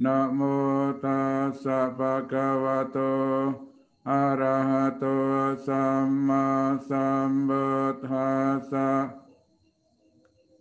[0.00, 3.52] Namo tassa bhagavato
[4.00, 9.12] arahato samma Sambuddhasa.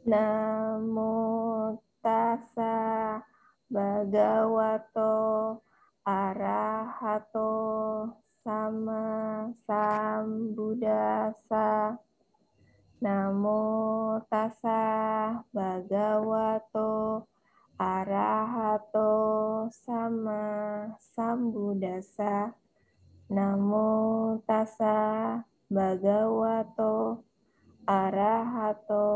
[0.03, 3.23] Namo tassa
[3.71, 5.63] bhagavato
[6.03, 7.47] arahato
[8.43, 11.95] sama Sambuddhasa.
[12.99, 17.38] Namo tassa bhagavato arahato
[17.79, 20.43] arahato sama
[20.99, 22.51] sambudasa
[23.31, 25.39] namo tasa
[25.71, 27.23] bagawato
[27.87, 29.07] arahato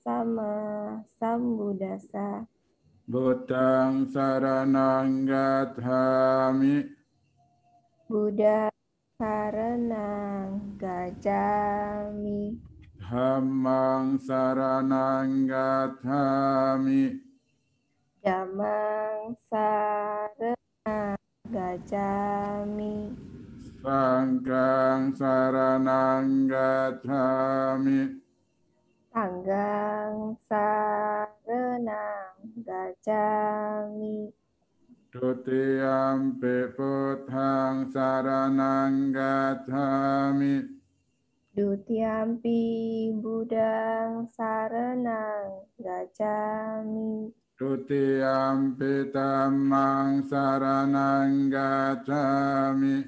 [0.00, 0.56] sama
[1.20, 2.48] sambudasa
[3.04, 6.88] Butang saranang gathami
[8.08, 8.72] Buddha
[9.20, 12.56] saranang gajami
[12.96, 17.29] Hamang saranang gathami
[18.20, 21.16] Jamang sarana
[21.48, 23.16] gajami.
[23.80, 28.20] Sanggang saranang gajami.
[29.08, 34.28] Sanggang saranang gajami.
[35.08, 40.76] Tutiyam piputhang saranang gacami.
[41.56, 47.39] Dutiampi budang sarenang gajami.
[47.60, 53.04] Tutiampi tamang saranang gacami.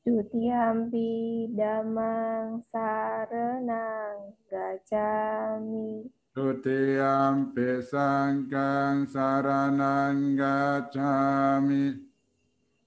[0.00, 6.08] Tutiampi damang saranang gacami.
[6.32, 11.92] Tutiampi sangkang saranang gacami.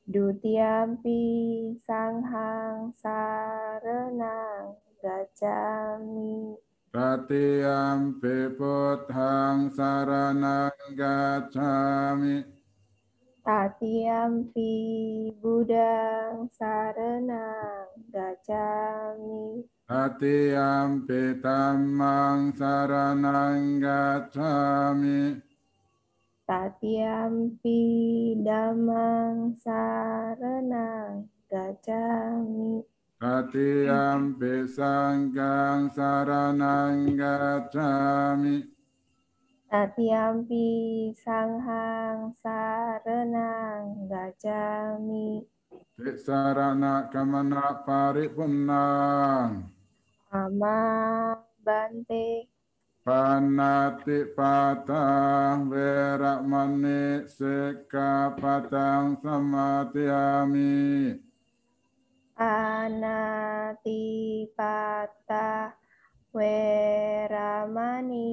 [0.09, 1.21] Dutiampi
[1.77, 6.57] sanghang saranang gacami.
[6.91, 12.43] Tatiyam piputhang saranang gacchami.
[13.47, 19.63] Tatiyam pi budang saranang gacchami.
[19.87, 25.39] Tatiyam pi tamang saranang gacchami.
[26.43, 27.79] Tatiyam pi
[28.43, 32.90] damang saranang gacchami.
[33.21, 38.65] Katiyampi sangkang saranang gacami.
[39.69, 40.65] Katiyampi
[41.13, 45.45] sanghang saranang gacami.
[45.93, 49.69] Tisarana kamana paripunang.
[50.33, 50.81] Ama
[51.61, 52.49] bante.
[53.05, 60.73] Panati patah werak manik seka patang samatiyami
[62.41, 64.09] anatipata
[66.33, 68.25] weramani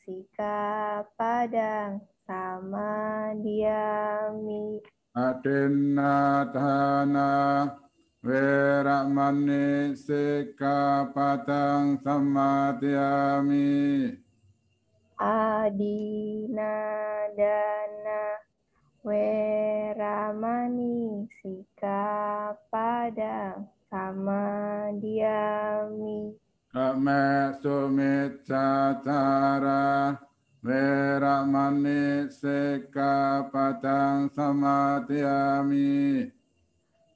[0.00, 4.80] sika padang sama diami
[5.12, 6.48] adinatana
[8.24, 14.16] weramani sika padang sama diami
[15.20, 16.80] adinadana
[19.00, 20.44] Weramani
[21.40, 22.84] sikapada
[23.88, 26.36] sama diami.
[26.68, 28.44] Kame sumit
[30.60, 36.28] Weramani sikap pada sama diami.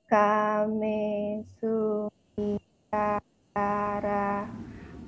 [0.09, 3.21] Kame sumita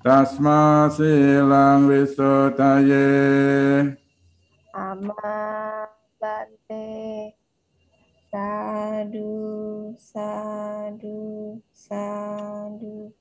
[0.04, 3.08] tasma silang wisotaye
[4.76, 5.88] Ama
[6.20, 6.88] bante
[8.32, 9.32] sadu
[9.96, 11.20] sadu
[11.72, 13.21] sadu.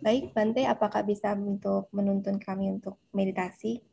[0.00, 3.84] Baik, Bante, apakah bisa untuk menuntun kami untuk meditasi?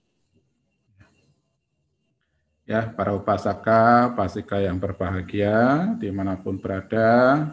[2.64, 7.44] Ya, para upasaka, pasika yang berbahagia, di mana pun berada,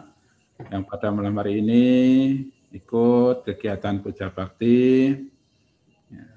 [0.71, 1.85] yang pada malam hari ini
[2.71, 5.19] ikut kegiatan puja bakti,
[6.07, 6.27] ya,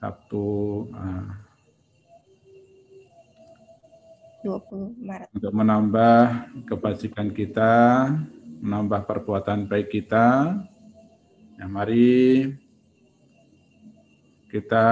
[0.00, 0.48] Sabtu
[0.88, 1.28] uh,
[4.40, 5.28] 20 Maret.
[5.36, 6.24] Untuk menambah
[6.64, 8.08] kebajikan kita,
[8.64, 10.56] menambah perbuatan baik kita,
[11.58, 12.46] ya mari
[14.48, 14.86] kita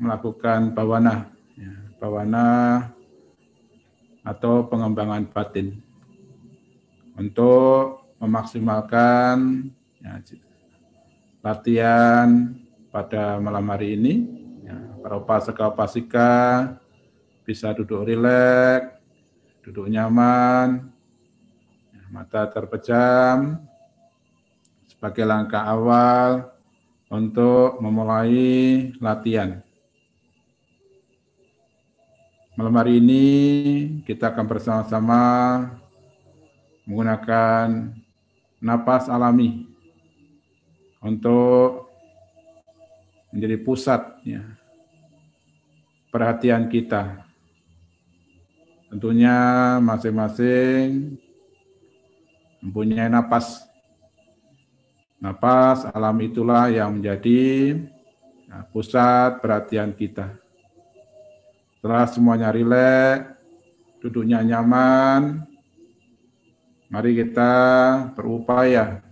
[0.00, 1.28] melakukan bawana,
[1.58, 2.46] ya, bawana
[4.24, 5.84] atau pengembangan batin
[7.18, 9.68] untuk memaksimalkan
[10.00, 10.24] ya,
[11.44, 12.56] latihan
[12.88, 14.14] pada malam hari ini.
[14.64, 16.30] Ya, para upasaka upasika
[17.44, 18.96] bisa duduk rileks,
[19.60, 20.88] duduk nyaman,
[21.92, 23.67] ya, mata terpejam,
[24.98, 26.50] sebagai langkah awal
[27.06, 29.62] untuk memulai latihan.
[32.58, 33.26] Malam hari ini
[34.02, 35.22] kita akan bersama-sama
[36.82, 37.94] menggunakan
[38.58, 39.70] napas alami
[40.98, 41.86] untuk
[43.30, 44.42] menjadi pusat ya,
[46.10, 47.28] perhatian kita
[48.88, 49.36] Tentunya
[49.84, 51.20] masing-masing
[52.64, 53.67] mempunyai napas.
[55.18, 57.74] Napas alam itulah yang menjadi
[58.46, 60.30] nah, pusat perhatian kita.
[61.78, 63.34] Setelah semuanya rileks,
[63.98, 65.42] duduknya nyaman,
[66.90, 67.54] mari kita
[68.14, 69.02] berupaya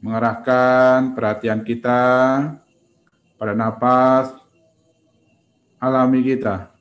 [0.00, 2.02] mengarahkan perhatian kita
[3.36, 4.32] pada napas
[5.80, 6.74] alami kita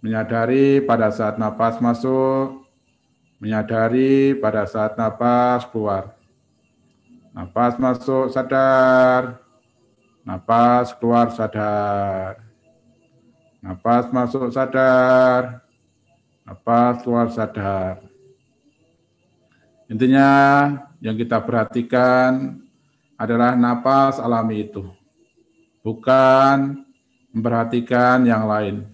[0.00, 2.64] menyadari pada saat napas masuk,
[3.36, 6.19] menyadari pada saat napas keluar.
[7.30, 9.38] Napas masuk sadar,
[10.26, 12.42] napas keluar sadar.
[13.62, 15.62] Napas masuk sadar,
[16.42, 18.02] napas keluar sadar.
[19.86, 20.28] Intinya
[20.98, 22.58] yang kita perhatikan
[23.14, 24.86] adalah napas alami itu,
[25.84, 26.82] bukan
[27.30, 28.86] memperhatikan yang lain.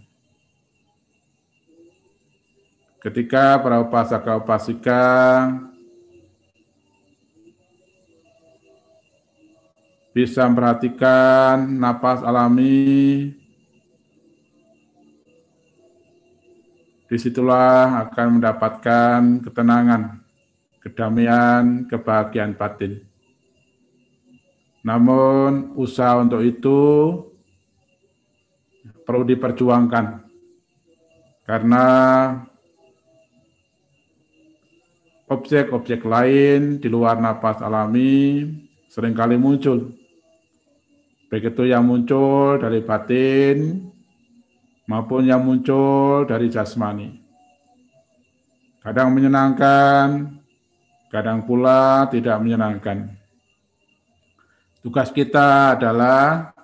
[3.00, 5.02] Ketika para upasaka upasika
[10.16, 13.36] bisa memperhatikan napas alami,
[17.04, 20.24] di situlah akan mendapatkan ketenangan,
[20.80, 23.04] kedamaian, kebahagiaan batin.
[24.80, 26.80] Namun usaha untuk itu
[29.04, 30.24] perlu diperjuangkan
[31.44, 31.86] karena
[35.28, 38.48] objek-objek lain di luar napas alami
[38.88, 39.95] sering kali muncul.
[41.26, 43.82] Baik itu yang muncul dari batin
[44.86, 47.18] maupun yang muncul dari jasmani.
[48.78, 50.38] Kadang menyenangkan,
[51.10, 53.10] kadang pula tidak menyenangkan.
[54.86, 56.54] Tugas kita adalah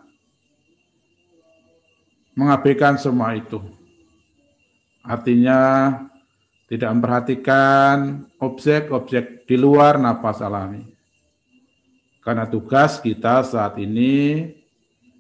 [2.39, 3.59] mengabaikan semua itu.
[5.03, 5.59] Artinya
[6.71, 10.92] tidak memperhatikan objek-objek di luar napas alami.
[12.23, 14.47] Karena tugas kita saat ini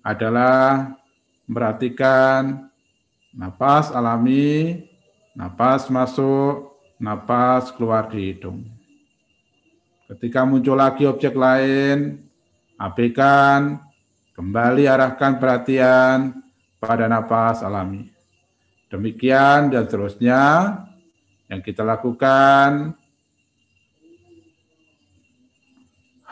[0.06, 0.94] adalah
[1.50, 2.70] memperhatikan
[3.34, 4.86] napas alami,
[5.34, 8.62] napas masuk, napas keluar di hidung.
[10.06, 12.22] Ketika muncul lagi objek lain,
[12.78, 13.82] abaikan,
[14.38, 16.38] kembali arahkan perhatian
[16.78, 18.14] pada napas alami.
[18.94, 20.42] Demikian dan seterusnya
[21.50, 22.94] yang kita lakukan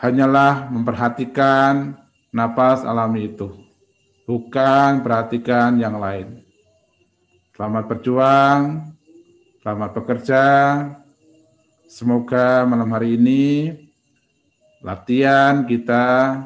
[0.01, 1.93] hanyalah memperhatikan
[2.33, 3.53] napas alami itu,
[4.25, 6.41] bukan perhatikan yang lain.
[7.53, 8.89] Selamat berjuang,
[9.61, 10.45] selamat bekerja.
[11.85, 13.77] Semoga malam hari ini
[14.81, 16.39] latihan kita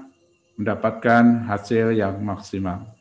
[0.60, 2.95] mendapatkan hasil yang maksimal.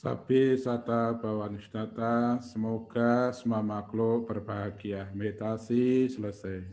[0.00, 5.12] Sapi sata bawanistata, semoga semua makhluk berbahagia.
[5.12, 6.64] Meditasi selesai.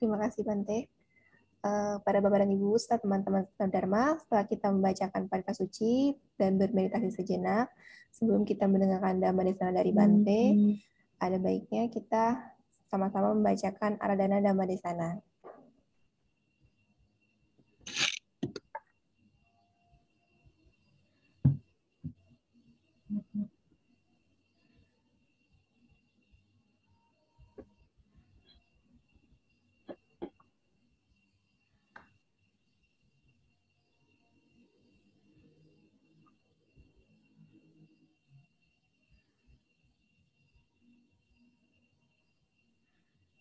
[0.00, 0.88] terima kasih Bante.
[1.60, 7.12] Uh, pada Bapak dan Ibu, setelah teman-teman Dharma, setelah kita membacakan Parika Suci dan bermeditasi
[7.12, 7.68] sejenak,
[8.16, 10.72] sebelum kita mendengarkan Dhamma Desana dari Bante, hmm.
[11.20, 12.56] ada baiknya kita
[12.88, 15.20] sama-sama membacakan Aradana Dhamma Desana.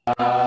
[0.08, 0.47] Uh...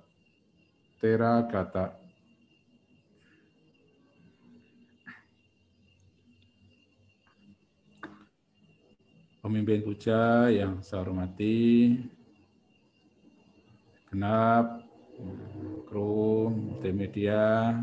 [1.01, 1.97] Tera kata.
[9.41, 11.97] Pemimpin puja yang saya hormati,
[14.13, 14.85] genap,
[15.89, 17.81] kru, multimedia,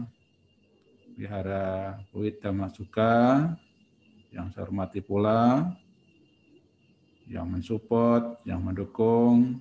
[1.18, 3.50] Wihara Wita Masuka
[4.30, 5.74] yang saya hormati pula,
[7.26, 9.58] yang mensupport, yang mendukung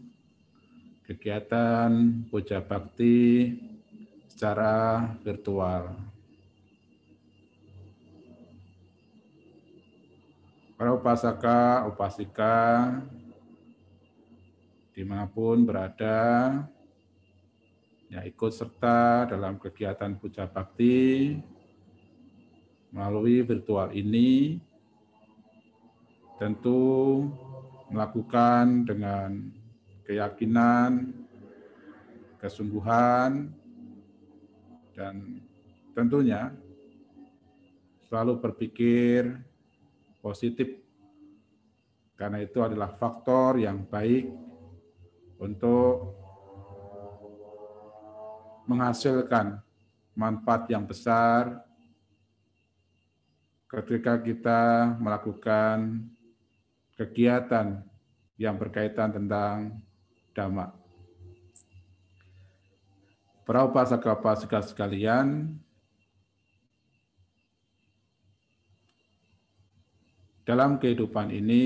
[1.08, 3.56] kegiatan puja bakti
[4.28, 5.96] secara virtual.
[10.76, 12.92] Para upasaka, upasika,
[14.94, 16.60] di mana pun berada,
[18.12, 21.40] yang ikut serta dalam kegiatan puja bakti
[22.92, 24.60] melalui virtual ini
[26.36, 27.26] tentu
[27.90, 29.57] melakukan dengan
[30.08, 31.12] keyakinan,
[32.40, 33.52] kesungguhan,
[34.96, 35.44] dan
[35.92, 36.56] tentunya
[38.08, 39.36] selalu berpikir
[40.24, 40.80] positif.
[42.16, 44.26] Karena itu adalah faktor yang baik
[45.38, 46.18] untuk
[48.66, 49.62] menghasilkan
[50.18, 51.62] manfaat yang besar
[53.70, 56.10] ketika kita melakukan
[56.98, 57.86] kegiatan
[58.42, 59.78] yang berkaitan tentang
[60.38, 60.70] dhamma.
[63.42, 65.58] Para upasaka-upasika sekalian,
[70.46, 71.66] dalam kehidupan ini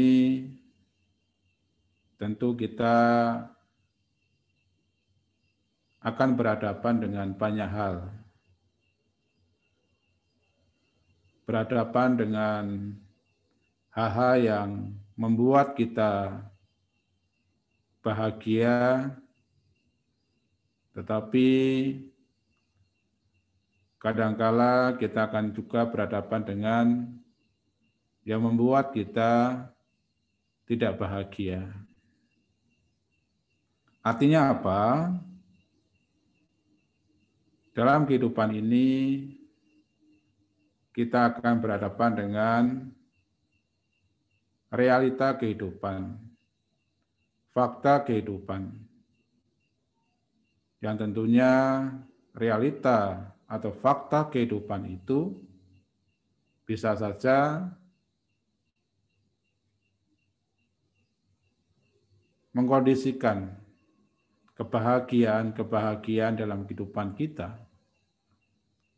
[2.15, 2.95] tentu kita
[5.99, 8.07] akan berhadapan dengan banyak hal.
[11.43, 12.63] Berhadapan dengan
[13.91, 14.69] hal-hal yang
[15.19, 16.39] membuat kita
[18.01, 19.13] bahagia,
[20.97, 21.49] tetapi
[24.01, 26.85] kadangkala kita akan juga berhadapan dengan
[28.25, 29.65] yang membuat kita
[30.65, 31.69] tidak bahagia.
[34.01, 35.13] Artinya apa?
[37.71, 38.89] Dalam kehidupan ini
[40.91, 42.63] kita akan berhadapan dengan
[44.73, 46.17] realita kehidupan,
[47.51, 48.71] fakta kehidupan,
[50.81, 51.51] yang tentunya
[52.33, 55.35] realita atau fakta kehidupan itu
[56.63, 57.67] bisa saja
[62.55, 63.51] mengkondisikan
[64.55, 67.59] kebahagiaan-kebahagiaan dalam kehidupan kita.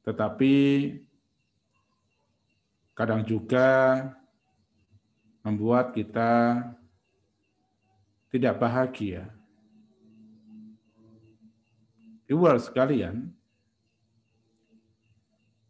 [0.04, 0.56] Tetapi
[2.94, 4.02] kadang juga
[5.42, 6.62] membuat kita
[8.34, 9.30] tidak bahagia.
[12.26, 13.30] Ibu sekalian,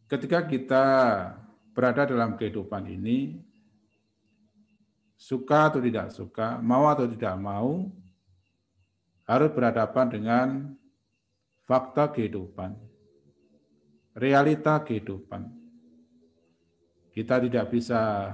[0.08, 0.86] ketika kita
[1.76, 3.44] berada dalam kehidupan ini,
[5.20, 7.92] suka atau tidak suka, mau atau tidak mau,
[9.28, 10.48] harus berhadapan dengan
[11.68, 12.80] fakta kehidupan,
[14.16, 15.52] realita kehidupan.
[17.12, 18.32] Kita tidak bisa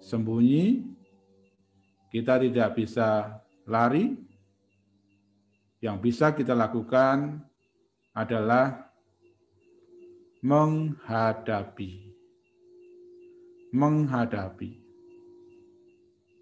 [0.00, 0.96] sembunyi,
[2.08, 4.16] kita tidak bisa lari.
[5.78, 7.38] Yang bisa kita lakukan
[8.10, 8.90] adalah
[10.42, 12.10] menghadapi.
[13.70, 14.88] Menghadapi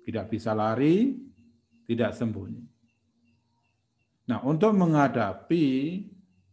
[0.07, 1.18] tidak bisa lari,
[1.83, 2.62] tidak sembunyi.
[4.31, 5.66] Nah, untuk menghadapi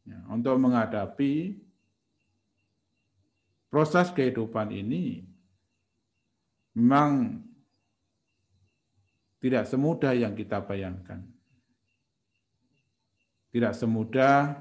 [0.10, 1.62] ya, untuk menghadapi
[3.70, 5.22] proses kehidupan ini
[6.74, 7.46] memang
[9.44, 11.20] tidak semudah yang kita bayangkan.
[13.52, 14.56] Tidak semudah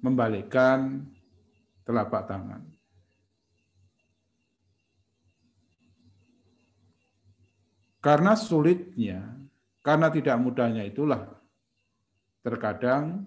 [0.00, 1.04] membalikkan
[1.84, 2.64] telapak tangan.
[8.00, 9.20] Karena sulitnya,
[9.84, 11.28] karena tidak mudahnya itulah
[12.40, 13.20] terkadang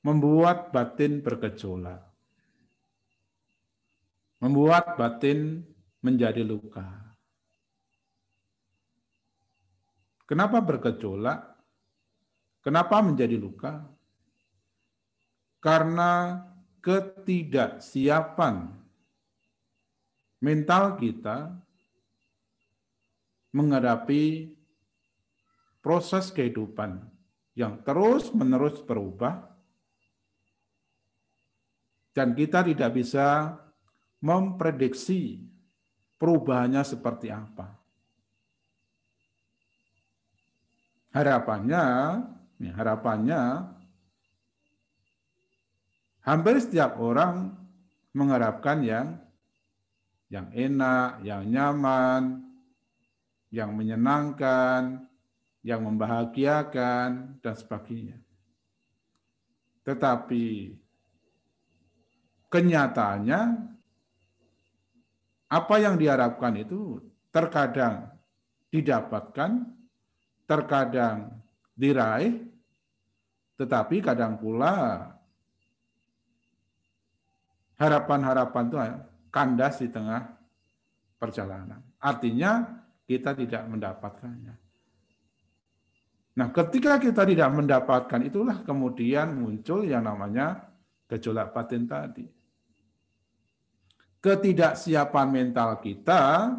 [0.00, 2.08] membuat batin bergejolak.
[4.40, 5.68] Membuat batin
[6.00, 6.84] menjadi luka.
[10.24, 11.40] Kenapa bergejolak?
[12.60, 13.88] Kenapa menjadi luka?
[15.60, 16.40] Karena
[16.80, 18.80] ketidaksiapan
[20.40, 21.52] mental kita
[23.52, 24.54] menghadapi
[25.82, 27.02] proses kehidupan
[27.58, 29.50] yang terus-menerus berubah
[32.14, 33.58] dan kita tidak bisa
[34.22, 35.49] memprediksi
[36.20, 37.80] perubahannya seperti apa.
[41.10, 41.84] Harapannya,
[42.60, 43.40] ya, harapannya
[46.22, 47.56] hampir setiap orang
[48.12, 49.08] mengharapkan yang
[50.30, 52.46] yang enak, yang nyaman,
[53.50, 55.10] yang menyenangkan,
[55.66, 58.22] yang membahagiakan, dan sebagainya.
[59.82, 60.78] Tetapi
[62.46, 63.40] kenyataannya
[65.50, 67.02] apa yang diharapkan itu
[67.34, 68.06] terkadang
[68.70, 69.66] didapatkan,
[70.46, 71.34] terkadang
[71.74, 72.38] diraih,
[73.58, 75.04] tetapi kadang pula
[77.76, 78.78] harapan-harapan itu
[79.34, 80.38] kandas di tengah
[81.18, 81.82] perjalanan.
[81.98, 84.54] Artinya kita tidak mendapatkannya.
[86.30, 90.70] Nah, ketika kita tidak mendapatkan itulah kemudian muncul yang namanya
[91.10, 92.39] gejolak batin tadi.
[94.20, 96.52] Ketidaksiapan mental kita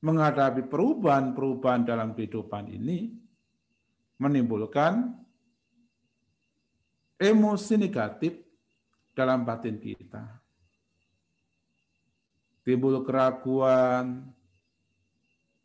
[0.00, 3.12] menghadapi perubahan-perubahan dalam kehidupan ini
[4.16, 5.12] menimbulkan
[7.20, 8.32] emosi negatif
[9.12, 10.24] dalam batin kita.
[12.64, 14.32] Timbul keraguan,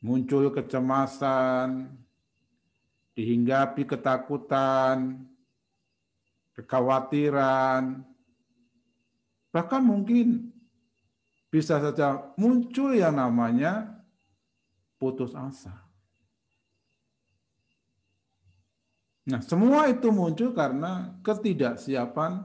[0.03, 1.95] muncul kecemasan,
[3.15, 5.23] dihinggapi ketakutan,
[6.59, 8.03] kekhawatiran,
[9.55, 10.54] bahkan mungkin
[11.55, 14.03] bisa saja muncul yang namanya
[14.99, 15.71] putus asa.
[19.23, 22.43] Nah, semua itu muncul karena ketidaksiapan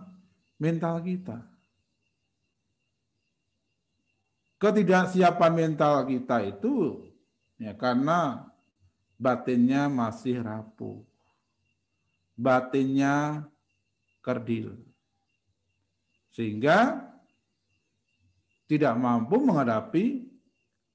[0.62, 1.42] mental kita.
[4.62, 7.02] Ketidaksiapan mental kita itu
[7.58, 8.46] ya karena
[9.18, 11.02] batinnya masih rapuh.
[12.38, 13.42] Batinnya
[14.22, 14.78] kerdil.
[16.30, 17.09] Sehingga
[18.70, 20.30] tidak mampu menghadapi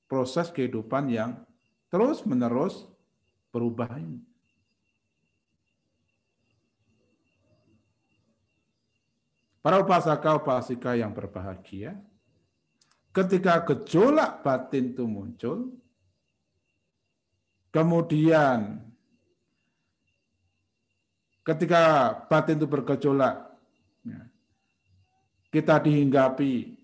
[0.08, 1.44] proses kehidupan yang
[1.92, 2.88] terus-menerus
[3.52, 4.24] berubah ini.
[9.60, 12.00] Para upasaka upasika yang berbahagia,
[13.12, 15.76] ketika gejolak batin itu muncul,
[17.76, 18.88] kemudian
[21.44, 23.52] ketika batin itu bergejolak,
[24.06, 24.22] ya,
[25.50, 26.75] kita dihinggapi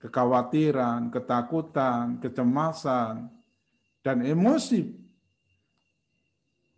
[0.00, 3.28] kekhawatiran, ketakutan, kecemasan,
[4.00, 4.96] dan emosi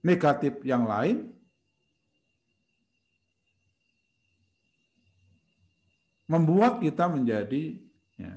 [0.03, 1.31] negatif yang lain,
[6.27, 7.79] membuat kita menjadi
[8.19, 8.35] ya,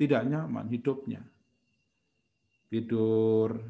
[0.00, 1.20] tidak nyaman hidupnya.
[2.72, 3.60] Tidur,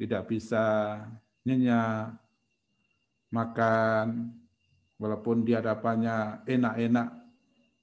[0.00, 0.96] tidak bisa
[1.44, 2.16] nyenyak,
[3.28, 4.32] makan,
[4.96, 7.08] walaupun di hadapannya enak-enak,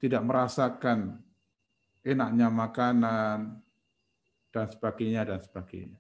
[0.02, 1.27] tidak merasakan
[2.08, 3.60] enaknya makanan,
[4.56, 6.00] dan sebagainya, dan sebagainya.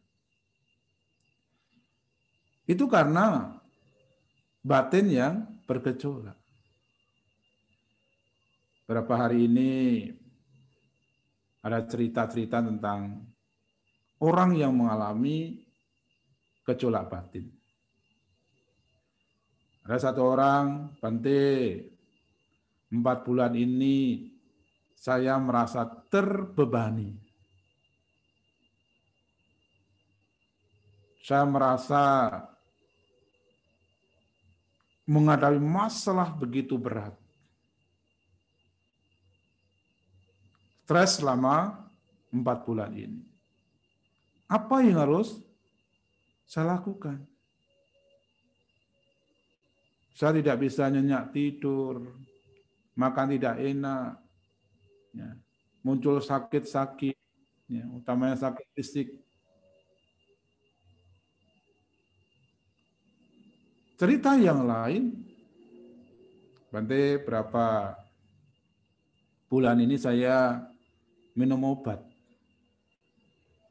[2.63, 3.59] Itu karena
[4.63, 5.35] batin yang
[5.67, 6.35] bergejolak
[8.87, 9.71] beberapa hari ini
[11.59, 13.27] ada cerita-cerita tentang
[14.23, 15.67] orang yang mengalami
[16.63, 17.51] gejolak batin.
[19.83, 21.83] Ada satu orang, Bante,
[22.91, 24.31] empat bulan ini
[24.97, 27.13] saya merasa terbebani.
[31.21, 32.03] Saya merasa
[35.07, 37.15] menghadapi masalah begitu berat.
[40.87, 41.83] stres selama
[42.31, 43.19] empat bulan ini.
[44.47, 45.35] Apa yang harus
[46.47, 47.27] saya lakukan?
[50.15, 52.07] Saya tidak bisa nyenyak tidur,
[52.95, 54.15] makan tidak enak,
[55.17, 55.29] ya.
[55.81, 57.17] muncul sakit-sakit,
[57.65, 57.83] ya.
[57.89, 59.09] utamanya sakit fisik.
[63.97, 65.27] Cerita yang lain,
[66.67, 67.95] Bante berapa
[69.47, 70.59] bulan ini saya
[71.31, 72.03] minum obat.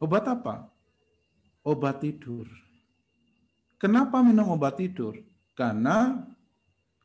[0.00, 0.72] Obat apa?
[1.60, 2.48] Obat tidur.
[3.76, 5.20] Kenapa minum obat tidur?
[5.52, 6.24] Karena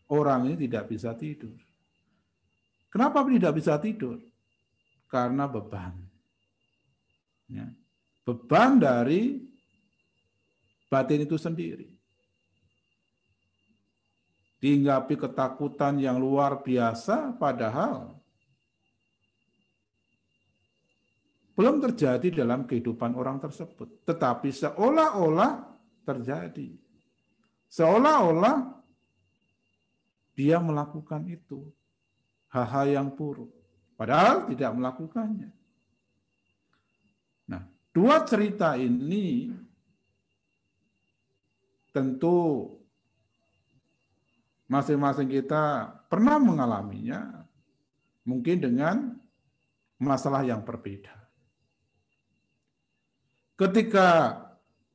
[0.07, 1.59] orang ini tidak bisa tidur.
[2.87, 4.30] Kenapa tidak bisa tidur?
[5.11, 5.91] Karena beban.
[7.51, 7.67] Ya.
[8.23, 9.43] Beban dari
[10.87, 11.91] batin itu sendiri.
[14.63, 18.15] Dihinggapi ketakutan yang luar biasa, padahal
[21.57, 25.75] belum terjadi dalam kehidupan orang tersebut, tetapi seolah-olah
[26.07, 26.77] terjadi.
[27.67, 28.79] Seolah-olah
[30.37, 31.67] dia melakukan itu,
[32.53, 33.60] hal-hal yang buruk,
[34.01, 35.53] padahal tidak melakukannya.
[37.53, 37.61] Nah,
[37.93, 39.53] dua cerita ini
[41.93, 42.65] tentu
[44.65, 47.45] masing-masing kita pernah mengalaminya,
[48.25, 49.21] mungkin dengan
[50.01, 51.13] masalah yang berbeda.
[53.53, 54.39] Ketika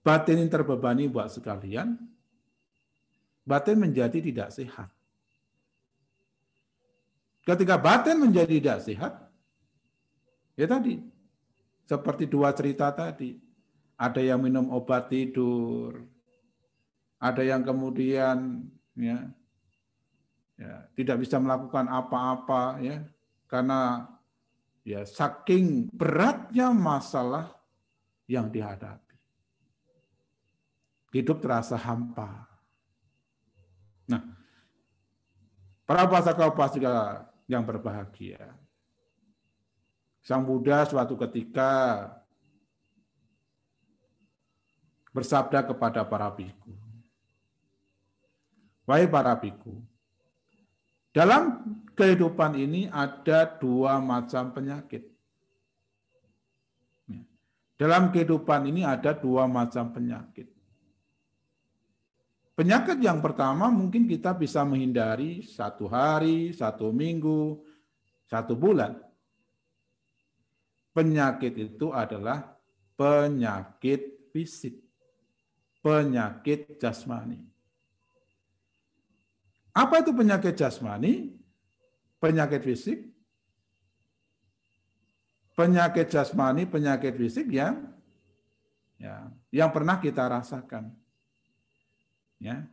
[0.03, 1.95] batin terbebani buat sekalian,
[3.47, 4.96] batin menjadi tidak sehat.
[7.47, 9.13] Ketika batin menjadi tidak sehat,
[10.59, 10.99] ya tadi,
[11.87, 13.39] seperti dua cerita tadi,
[13.95, 16.03] ada yang minum obat tidur,
[17.23, 18.67] ada yang kemudian
[18.99, 19.31] ya,
[20.59, 23.07] ya tidak bisa melakukan apa-apa ya
[23.47, 24.11] karena
[24.83, 27.55] ya saking beratnya masalah
[28.27, 29.15] yang dihadapi.
[31.15, 32.45] Hidup terasa hampa.
[34.11, 34.21] Nah,
[35.89, 38.55] para pasaka pasika yang berbahagia.
[40.23, 42.11] Sang Buddha suatu ketika
[45.15, 46.75] bersabda kepada para biku.
[48.87, 49.83] Wahai para biku,
[51.11, 51.65] dalam
[51.97, 55.09] kehidupan ini ada dua macam penyakit.
[57.77, 60.56] Dalam kehidupan ini ada dua macam penyakit.
[62.57, 67.61] Penyakit yang pertama mungkin kita bisa menghindari satu hari, satu minggu,
[68.25, 68.97] satu bulan.
[70.97, 72.57] Penyakit itu adalah
[72.97, 74.81] penyakit fisik,
[75.85, 77.45] penyakit jasmani.
[79.77, 81.37] Apa itu penyakit jasmani?
[82.17, 83.17] Penyakit fisik
[85.57, 87.97] penyakit jasmani, penyakit fisik yang
[89.01, 90.93] ya, yang pernah kita rasakan.
[92.41, 92.67] Ya.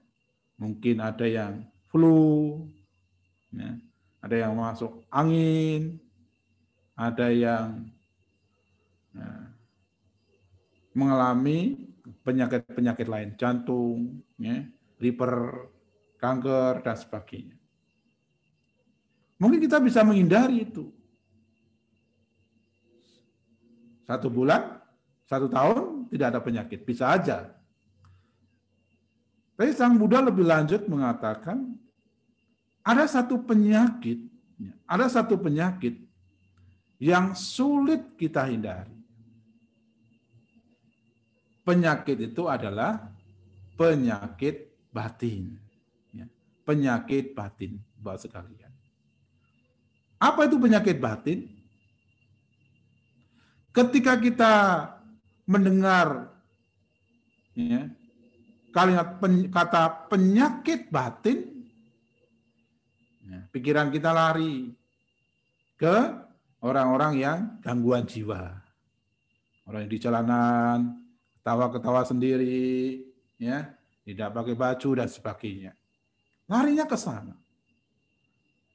[0.59, 2.63] Mungkin ada yang flu,
[3.51, 3.77] ya.
[4.21, 5.99] ada yang masuk angin,
[6.93, 7.89] ada yang
[9.13, 9.29] ya,
[10.93, 11.89] mengalami
[12.23, 14.63] penyakit-penyakit lain, jantung, ya,
[15.01, 15.67] liver,
[16.21, 17.57] kanker, dan sebagainya.
[19.41, 20.87] Mungkin kita bisa menghindari itu.
[24.07, 24.79] Satu bulan,
[25.27, 26.79] satu tahun tidak ada penyakit.
[26.87, 27.51] Bisa aja.
[29.53, 31.77] Tapi Sang Buddha lebih lanjut mengatakan,
[32.81, 34.25] ada satu penyakit,
[34.89, 36.01] ada satu penyakit
[36.97, 38.91] yang sulit kita hindari.
[41.63, 43.13] Penyakit itu adalah
[43.79, 45.55] penyakit batin.
[46.11, 46.27] Ya,
[46.67, 48.73] penyakit batin, buat sekalian.
[50.19, 51.47] Apa itu penyakit batin?
[53.71, 54.53] Ketika kita
[55.47, 56.35] mendengar
[57.55, 57.87] ya,
[58.73, 61.45] kalimat pen, kata penyakit batin,
[63.21, 64.73] ya, pikiran kita lari
[65.77, 65.95] ke
[66.65, 68.57] orang-orang yang gangguan jiwa.
[69.69, 70.77] Orang yang di jalanan,
[71.39, 72.99] ketawa-ketawa sendiri,
[73.37, 73.71] ya,
[74.03, 75.71] tidak pakai baju dan sebagainya.
[76.49, 77.35] Larinya ke sana.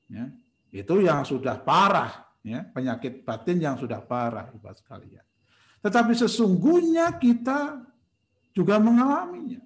[0.09, 0.33] Ya,
[0.73, 5.27] itu yang sudah parah, ya, penyakit batin yang sudah parah, Ibu sekalian.
[5.85, 7.85] Tetapi sesungguhnya kita
[8.57, 9.61] juga mengalaminya.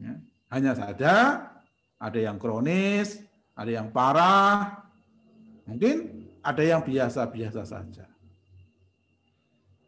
[0.00, 0.16] Ya,
[0.48, 1.14] hanya saja
[2.00, 3.20] ada yang kronis,
[3.52, 4.80] ada yang parah,
[5.68, 8.08] mungkin ada yang biasa-biasa saja.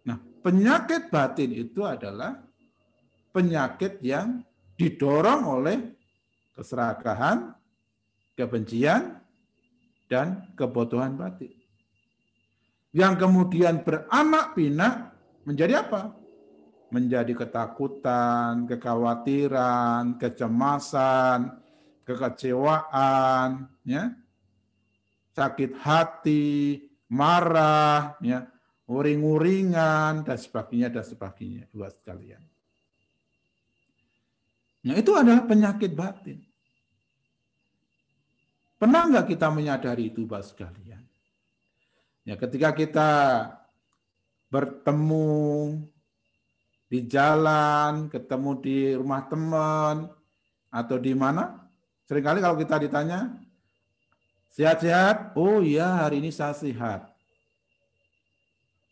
[0.05, 2.37] Nah, penyakit batin itu adalah
[3.33, 4.45] penyakit yang
[4.77, 5.79] didorong oleh
[6.53, 7.57] keserakahan,
[8.37, 9.17] kebencian,
[10.13, 11.57] dan kebutuhan batin.
[12.93, 15.17] Yang kemudian beranak pinak
[15.49, 16.13] menjadi apa?
[16.93, 21.57] Menjadi ketakutan, kekhawatiran, kecemasan,
[22.05, 24.13] kekecewaan, ya,
[25.33, 28.45] sakit hati, marah, ya,
[28.93, 32.45] uring-uringan dan sebagainya dan sebagainya buat sekalian.
[34.83, 36.43] Nah itu adalah penyakit batin.
[38.77, 41.07] Pernah nggak kita menyadari itu, Bapak sekalian?
[42.27, 43.11] Ya, ketika kita
[44.51, 45.79] bertemu
[46.93, 50.13] di jalan, ketemu di rumah teman,
[50.69, 51.57] atau di mana,
[52.05, 53.33] sering kali kalau kita ditanya,
[54.53, 55.33] sehat-sehat?
[55.33, 57.09] Oh iya, hari ini saya sehat.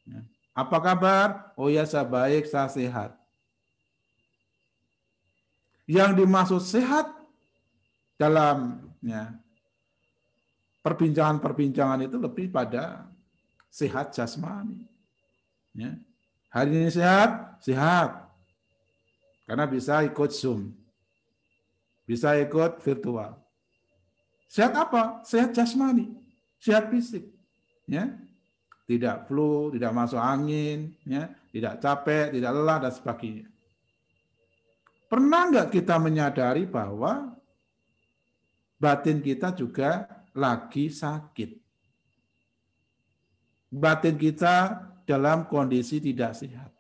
[0.09, 0.25] Ya.
[0.57, 1.53] Apa kabar?
[1.61, 3.21] Oh ya, saya baik, saya sehat.
[5.85, 7.05] Yang dimaksud sehat
[8.17, 9.37] dalam ya,
[10.81, 13.05] perbincangan-perbincangan itu lebih pada
[13.69, 14.89] sehat jasmani.
[15.77, 16.01] Ya.
[16.51, 18.27] Hari ini sehat, sehat.
[19.47, 20.75] Karena bisa ikut Zoom.
[22.03, 23.39] Bisa ikut virtual.
[24.51, 25.23] Sehat apa?
[25.23, 26.11] Sehat jasmani,
[26.59, 27.23] sehat fisik.
[27.87, 28.19] Ya.
[28.91, 33.47] Tidak flu, tidak masuk angin, ya, tidak capek, tidak lelah dan sebagainya.
[35.07, 37.39] Pernah nggak kita menyadari bahwa
[38.83, 41.63] batin kita juga lagi sakit.
[43.71, 46.71] Batin kita dalam kondisi tidak sehat.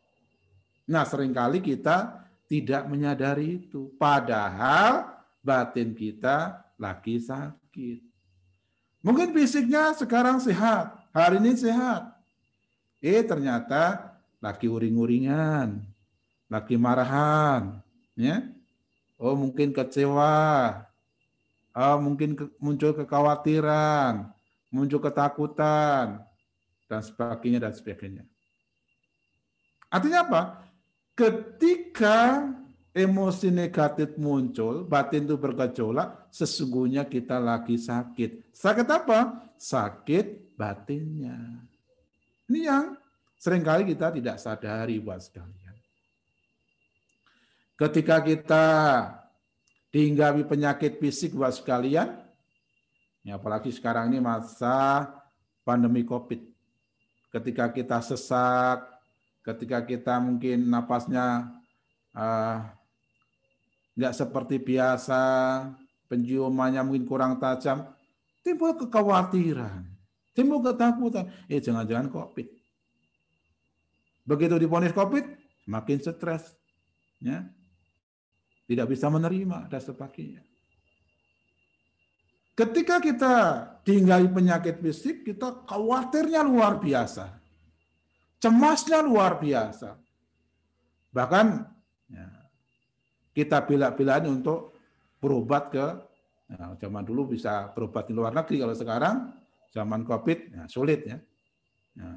[0.87, 3.90] Nah, sering kali kita tidak menyadari itu.
[3.99, 5.11] Padahal
[5.43, 7.99] batin kita lagi sakit.
[9.03, 12.14] Mungkin fisiknya sekarang sehat, hari ini sehat.
[13.01, 15.83] Eh, ternyata lagi uring-uringan,
[16.53, 17.81] lagi marahan,
[18.12, 18.45] ya.
[19.16, 20.37] Oh, mungkin kecewa,
[21.73, 24.33] uh, mungkin muncul kekhawatiran,
[24.73, 26.25] muncul ketakutan,
[26.90, 28.26] dan sebagainya dan sebagainya.
[29.87, 30.42] Artinya apa?
[31.14, 32.50] Ketika
[32.90, 38.50] emosi negatif muncul, batin itu bergejolak, sesungguhnya kita lagi sakit.
[38.50, 39.50] Sakit apa?
[39.55, 41.38] Sakit batinnya.
[42.50, 42.98] Ini yang
[43.38, 45.76] sering kali kita tidak sadari buat sekalian.
[47.79, 48.66] Ketika kita
[49.94, 52.18] dihinggapi penyakit fisik buat sekalian,
[53.22, 55.07] ya apalagi sekarang ini masa
[55.62, 56.50] pandemi COVID.
[57.31, 58.83] Ketika kita sesak,
[59.47, 61.55] ketika kita mungkin napasnya
[62.11, 62.59] uh,
[63.95, 65.23] nggak seperti biasa,
[66.11, 67.87] penciumannya mungkin kurang tajam,
[68.43, 69.87] timbul kekhawatiran,
[70.35, 71.31] timbul ketakutan.
[71.47, 72.49] Eh jangan-jangan COVID.
[74.27, 75.25] Begitu diponis COVID,
[75.66, 76.59] semakin stres.
[77.21, 77.47] Ya,
[78.66, 80.50] tidak bisa menerima dan sebagainya.
[82.55, 83.35] Ketika kita
[83.87, 87.41] tinggali penyakit fisik, kita khawatirnya luar biasa.
[88.41, 89.97] Cemasnya luar biasa.
[91.11, 91.47] Bahkan
[92.13, 92.27] ya,
[93.33, 94.77] kita bila-bilain untuk
[95.21, 95.87] berobat ke,
[96.49, 99.17] ya, zaman dulu bisa berobat di luar negeri, kalau sekarang
[99.73, 101.19] zaman COVID ya, sulit ya.
[101.97, 102.11] ya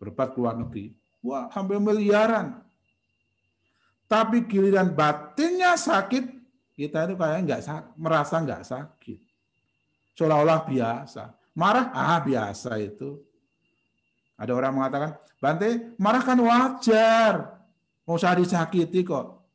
[0.00, 0.94] berobat ke luar negeri.
[1.20, 2.70] Wah, hampir miliaran
[4.10, 6.24] tapi giliran batinnya sakit,
[6.74, 7.62] kita itu kayak nggak
[7.94, 9.22] merasa nggak sakit.
[10.14, 11.22] Seolah-olah biasa.
[11.56, 13.20] Marah, ah biasa itu.
[14.40, 17.34] Ada orang mengatakan, Bante, marah kan wajar.
[18.04, 19.48] Mau usah disakiti kok.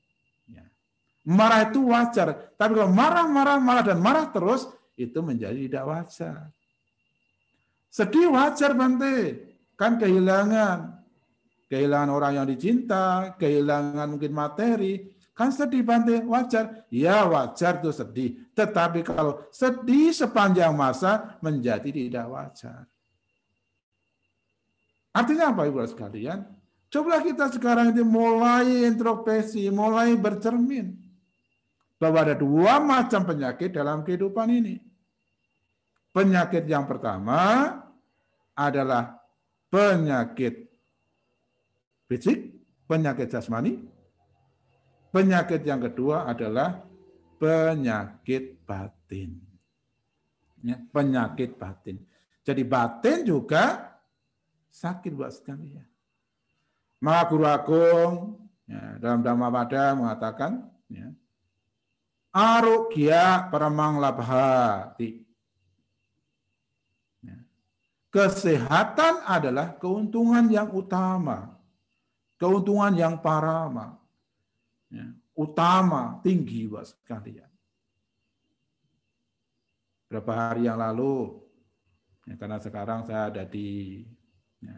[0.50, 0.66] Ya.
[1.30, 2.54] Marah itu wajar.
[2.58, 4.66] Tapi kalau marah, marah, marah, dan marah terus,
[4.98, 6.50] itu menjadi tidak wajar.
[7.94, 9.46] Sedih wajar Bante.
[9.78, 11.06] Kan kehilangan.
[11.66, 16.88] Kehilangan orang yang dicinta, kehilangan mungkin materi, Kan sedih Bante, wajar.
[16.88, 18.40] Ya wajar itu sedih.
[18.56, 22.88] Tetapi kalau sedih sepanjang masa menjadi tidak wajar.
[25.12, 26.48] Artinya apa Ibu sekalian?
[26.88, 30.96] Coba kita sekarang ini mulai introspeksi, mulai bercermin.
[32.00, 34.80] Bahwa ada dua macam penyakit dalam kehidupan ini.
[36.16, 37.76] Penyakit yang pertama
[38.56, 39.20] adalah
[39.68, 40.72] penyakit
[42.08, 42.56] fisik,
[42.88, 43.84] penyakit jasmani,
[45.16, 46.84] Penyakit yang kedua adalah
[47.40, 49.40] penyakit batin.
[50.60, 52.04] Ya, penyakit batin.
[52.44, 53.96] Jadi batin juga
[54.68, 55.88] sakit buat sekalian.
[57.00, 61.08] Maka Guru Agung ya, dalam Dhamma Pada mengatakan, ya,
[62.36, 65.24] Arugya paramang labhati.
[67.24, 67.40] Ya.
[68.12, 71.56] Kesehatan adalah keuntungan yang utama.
[72.36, 74.04] Keuntungan yang parama
[74.96, 77.52] ya, utama, tinggi buat sekalian.
[80.08, 81.44] Berapa hari yang lalu,
[82.24, 84.00] ya, karena sekarang saya ada di
[84.64, 84.78] ya,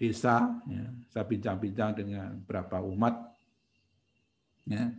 [0.00, 3.14] desa, ya, saya bincang-bincang dengan beberapa umat.
[4.64, 4.96] Ya.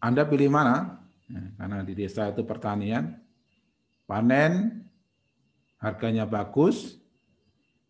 [0.00, 1.04] Anda pilih mana?
[1.28, 3.20] Ya, karena di desa itu pertanian,
[4.08, 4.86] panen,
[5.76, 6.96] harganya bagus,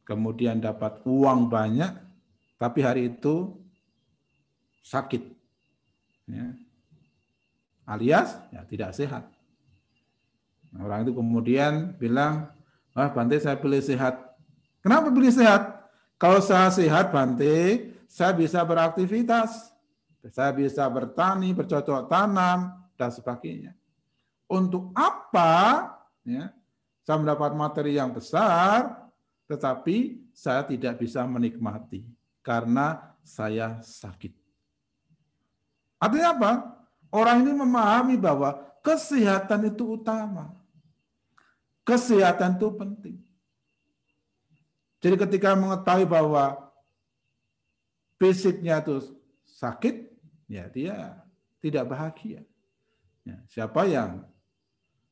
[0.03, 1.93] kemudian dapat uang banyak,
[2.57, 3.55] tapi hari itu
[4.89, 5.23] sakit.
[6.25, 6.57] Ya.
[7.85, 9.29] Alias ya tidak sehat.
[10.73, 12.53] Nah, orang itu kemudian bilang,
[12.97, 14.17] wah Bante saya pilih sehat.
[14.81, 15.77] Kenapa pilih sehat?
[16.17, 19.73] Kalau saya sehat Bante, saya bisa beraktivitas.
[20.29, 23.73] Saya bisa bertani, bercocok tanam, dan sebagainya.
[24.51, 25.87] Untuk apa
[26.27, 26.53] ya,
[27.07, 29.09] saya mendapat materi yang besar,
[29.49, 32.05] tetapi saya tidak bisa menikmati
[32.45, 34.38] karena saya sakit.
[35.99, 36.51] Artinya apa?
[37.11, 38.55] Orang ini memahami bahwa
[38.87, 40.55] kesehatan itu utama.
[41.83, 43.17] Kesehatan itu penting.
[44.99, 46.59] Jadi ketika mengetahui bahwa
[48.19, 49.15] fisiknya itu
[49.47, 50.11] sakit,
[50.51, 51.17] ya dia
[51.63, 52.43] tidak bahagia.
[53.27, 54.27] Ya, siapa yang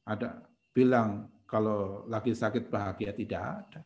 [0.07, 3.81] ada bilang kalau laki sakit bahagia tidak ada.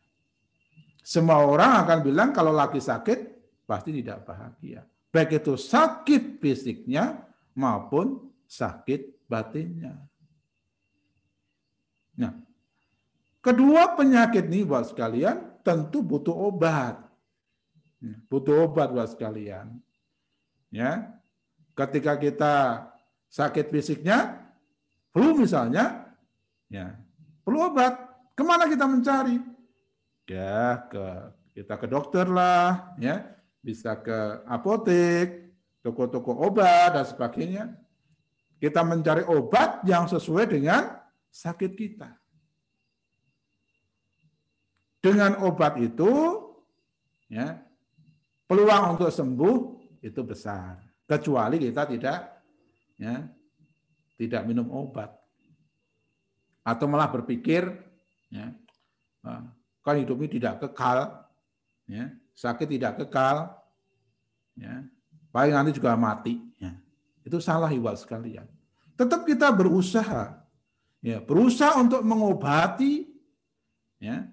[1.01, 3.19] Semua orang akan bilang kalau laki sakit
[3.65, 9.99] pasti tidak bahagia baik itu sakit fisiknya maupun sakit batinnya.
[12.15, 12.35] Nah,
[13.43, 16.99] kedua penyakit ini buat sekalian tentu butuh obat.
[18.01, 19.77] Ya, butuh obat buat sekalian.
[20.71, 21.11] Ya.
[21.71, 22.87] Ketika kita
[23.31, 24.43] sakit fisiknya,
[25.15, 26.11] flu misalnya,
[26.67, 26.99] ya,
[27.47, 27.95] perlu obat.
[28.35, 29.39] Ke mana kita mencari?
[30.27, 31.03] Ya, ke
[31.55, 35.53] kita ke dokter lah, ya bisa ke apotek,
[35.85, 37.63] toko-toko obat, dan sebagainya.
[38.61, 40.97] Kita mencari obat yang sesuai dengan
[41.29, 42.09] sakit kita.
[45.01, 46.09] Dengan obat itu,
[47.25, 47.57] ya,
[48.45, 49.57] peluang untuk sembuh
[50.05, 50.77] itu besar.
[51.09, 52.19] Kecuali kita tidak,
[53.01, 53.25] ya,
[54.21, 55.09] tidak minum obat,
[56.61, 57.65] atau malah berpikir,
[58.29, 58.53] ya,
[59.81, 61.25] kan hidup ini tidak kekal,
[61.89, 63.51] ya, sakit tidak kekal,
[64.57, 64.85] ya,
[65.31, 66.39] paling nanti juga mati.
[66.57, 66.75] Ya.
[67.21, 68.45] Itu salah ibu sekalian.
[68.97, 70.41] Tetap kita berusaha,
[71.01, 73.09] ya, berusaha untuk mengobati
[73.97, 74.29] ya,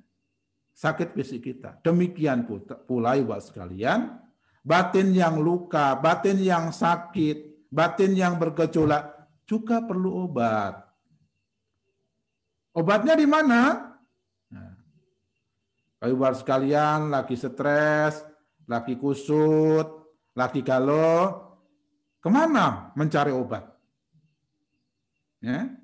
[0.76, 1.80] sakit fisik kita.
[1.80, 2.44] Demikian
[2.84, 4.20] pula ibu sekalian,
[4.61, 9.16] batin yang luka, batin yang sakit, batin yang bergejolak
[9.49, 10.84] juga perlu obat.
[12.76, 13.88] Obatnya di mana?
[15.99, 18.22] Ibu sekalian lagi stres,
[18.70, 19.86] lagi kusut,
[20.38, 21.49] lagi galau,
[22.22, 23.66] ke mana mencari obat?
[25.42, 25.74] Ya?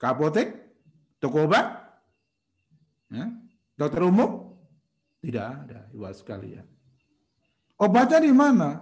[0.00, 0.48] Ke apotek?
[1.20, 1.66] Toko obat?
[3.12, 3.28] Ya?
[3.76, 4.56] Dokter umum?
[5.20, 6.64] Tidak ada, ibu sekalian.
[7.76, 8.80] Obatnya di mana?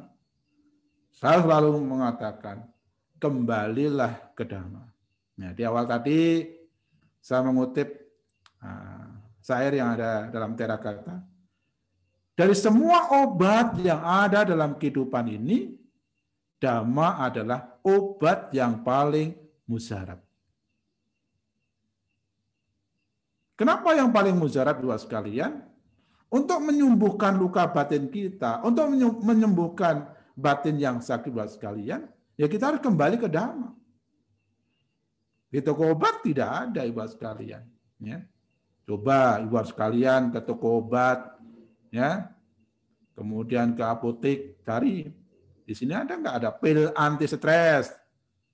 [1.11, 2.71] Saya selalu mengatakan,
[3.19, 4.85] kembalilah ke dhamma.
[5.35, 6.47] Ya, di awal tadi
[7.19, 8.04] saya mengutip
[9.45, 11.21] syair yang ada dalam terakata.
[12.33, 15.77] Dari semua obat yang ada dalam kehidupan ini,
[16.57, 19.37] dhamma adalah obat yang paling
[19.69, 20.19] mujarab.
[23.55, 25.63] Kenapa yang paling mujarab dua sekalian?
[26.27, 28.91] Untuk menyembuhkan luka batin kita, untuk
[29.23, 33.71] menyembuhkan batin yang sakit buat sekalian, ya kita harus kembali ke dhamma.
[35.55, 37.63] Di toko obat tidak ada buat sekalian.
[38.03, 38.27] Ya.
[38.85, 41.41] Coba ibu sekalian ke toko obat,
[41.89, 42.29] ya,
[43.17, 45.09] kemudian ke apotek cari
[45.65, 47.97] di sini ada nggak ada pil anti stres,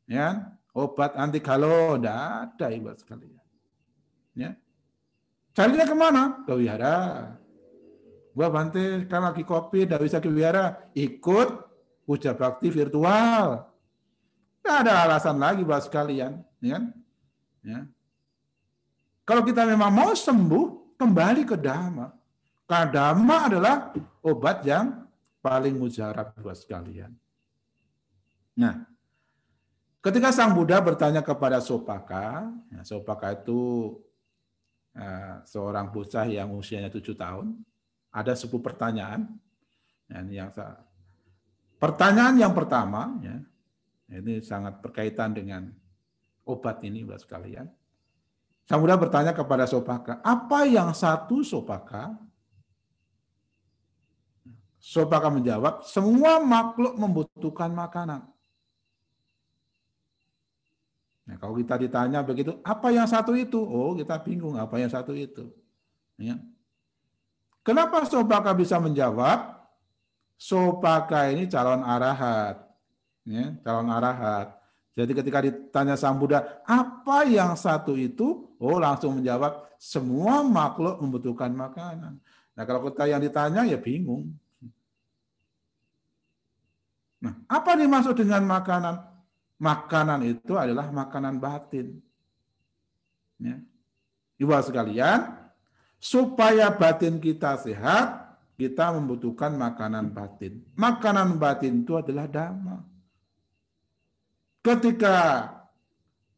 [0.07, 3.43] ya, obat anti galau, tidak ada ibu sekalian.
[4.39, 4.55] Ya.
[5.51, 6.23] Carinya ke mana?
[6.47, 6.99] Ke wihara.
[8.31, 11.49] Gua Bante kan lagi kopi, tidak bisa ke wihara, ikut
[12.07, 13.67] puja bakti virtual.
[14.63, 16.39] Tidak ada alasan lagi buat sekalian.
[16.63, 16.79] Ya?
[17.67, 17.91] Ya.
[19.31, 22.11] Kalau kita memang mau sembuh, kembali ke dhamma.
[22.67, 23.95] Karena dhamma adalah
[24.27, 25.07] obat yang
[25.39, 27.15] paling mujarab buat sekalian.
[28.59, 28.83] Nah,
[30.03, 33.95] ketika Sang Buddha bertanya kepada Sopaka, ya, Sopaka itu
[34.99, 37.55] uh, seorang bocah yang usianya tujuh tahun,
[38.11, 39.31] ada sebuah pertanyaan.
[40.11, 40.51] Ya, yang
[41.79, 43.39] pertanyaan yang pertama, ya,
[44.11, 45.71] ini sangat berkaitan dengan
[46.43, 47.71] obat ini buat sekalian.
[48.71, 52.15] Sang Buddha bertanya kepada Sopaka, apa yang satu Sopaka?
[54.79, 58.31] Sopaka menjawab, semua makhluk membutuhkan makanan.
[61.27, 63.59] Nah, kalau kita ditanya begitu, apa yang satu itu?
[63.59, 65.51] Oh, kita bingung apa yang satu itu.
[66.15, 66.39] Ya.
[67.67, 69.67] Kenapa Sopaka bisa menjawab?
[70.39, 72.71] Sopaka ini calon arahat.
[73.27, 74.55] Ya, calon arahat.
[74.95, 78.50] Jadi ketika ditanya Sang Buddha, apa yang satu itu?
[78.61, 82.21] Oh langsung menjawab, semua makhluk membutuhkan makanan.
[82.53, 84.37] Nah kalau kita yang ditanya ya bingung.
[87.25, 89.01] Nah apa dimaksud dengan makanan?
[89.61, 91.97] Makanan itu adalah makanan batin.
[93.41, 93.57] Ya.
[94.41, 95.37] Ibu sekalian,
[96.01, 100.65] supaya batin kita sehat, kita membutuhkan makanan batin.
[100.77, 102.91] Makanan batin itu adalah dhamma
[104.61, 105.49] ketika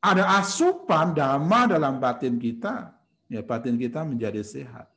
[0.02, 2.90] ada asupan dhamma dalam batin kita,
[3.30, 4.90] ya batin kita menjadi sehat.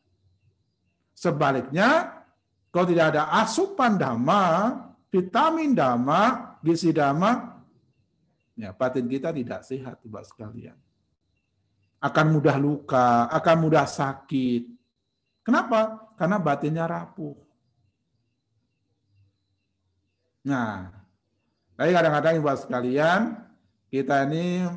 [1.14, 2.10] Sebaliknya,
[2.74, 4.44] kalau tidak ada asupan dhamma,
[5.14, 7.62] vitamin dhamma, gizi dhamma,
[8.58, 10.76] ya batin kita tidak sehat, Bapak sekalian.
[12.02, 14.74] Akan mudah luka, akan mudah sakit.
[15.46, 16.12] Kenapa?
[16.18, 17.38] Karena batinnya rapuh.
[20.46, 20.90] Nah,
[21.78, 23.46] tapi kadang-kadang ibu sekalian,
[23.90, 24.68] kita ini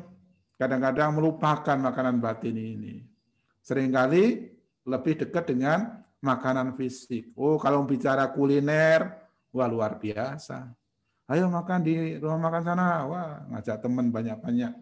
[0.59, 2.99] kadang-kadang melupakan makanan batin ini.
[3.63, 4.23] Seringkali
[4.83, 7.31] lebih dekat dengan makanan fisik.
[7.39, 9.15] Oh, kalau bicara kuliner,
[9.55, 10.67] wah luar biasa.
[11.31, 14.73] Ayo makan di rumah makan sana, wah ngajak teman banyak-banyak.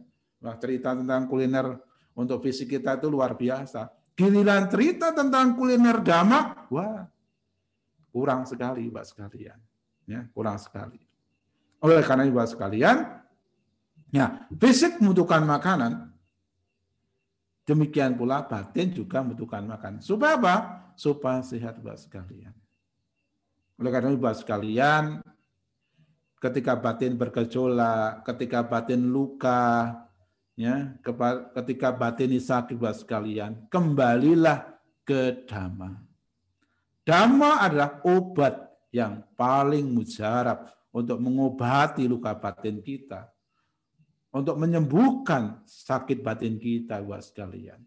[0.42, 1.78] Wah cerita tentang kuliner
[2.18, 3.94] untuk fisik kita itu luar biasa.
[4.18, 7.06] Giliran cerita tentang kuliner damak, wah
[8.10, 9.60] kurang sekali, Mbak sekalian.
[10.10, 10.98] Ya, kurang sekali.
[11.84, 13.27] Oleh karena itu sekalian,
[14.12, 16.12] ya fisik membutuhkan makanan,
[17.68, 20.00] demikian pula batin juga membutuhkan makanan.
[20.00, 20.56] Supaya apa?
[20.96, 22.56] Supaya sehat buat sekalian.
[23.78, 25.22] Oleh karena itu buat sekalian,
[26.42, 29.94] ketika batin bergejolak, ketika batin luka,
[30.58, 30.98] ya,
[31.54, 34.66] ketika batin sakit buat sekalian, kembalilah
[35.06, 36.02] ke dhamma.
[37.06, 43.30] Dhamma adalah obat yang paling mujarab untuk mengobati luka batin kita,
[44.32, 47.80] untuk menyembuhkan sakit batin kita buat sekalian.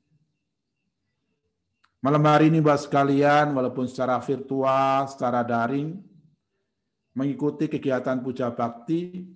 [2.01, 6.01] Malam hari ini buat sekalian, walaupun secara virtual, secara daring,
[7.13, 9.29] mengikuti kegiatan puja bakti,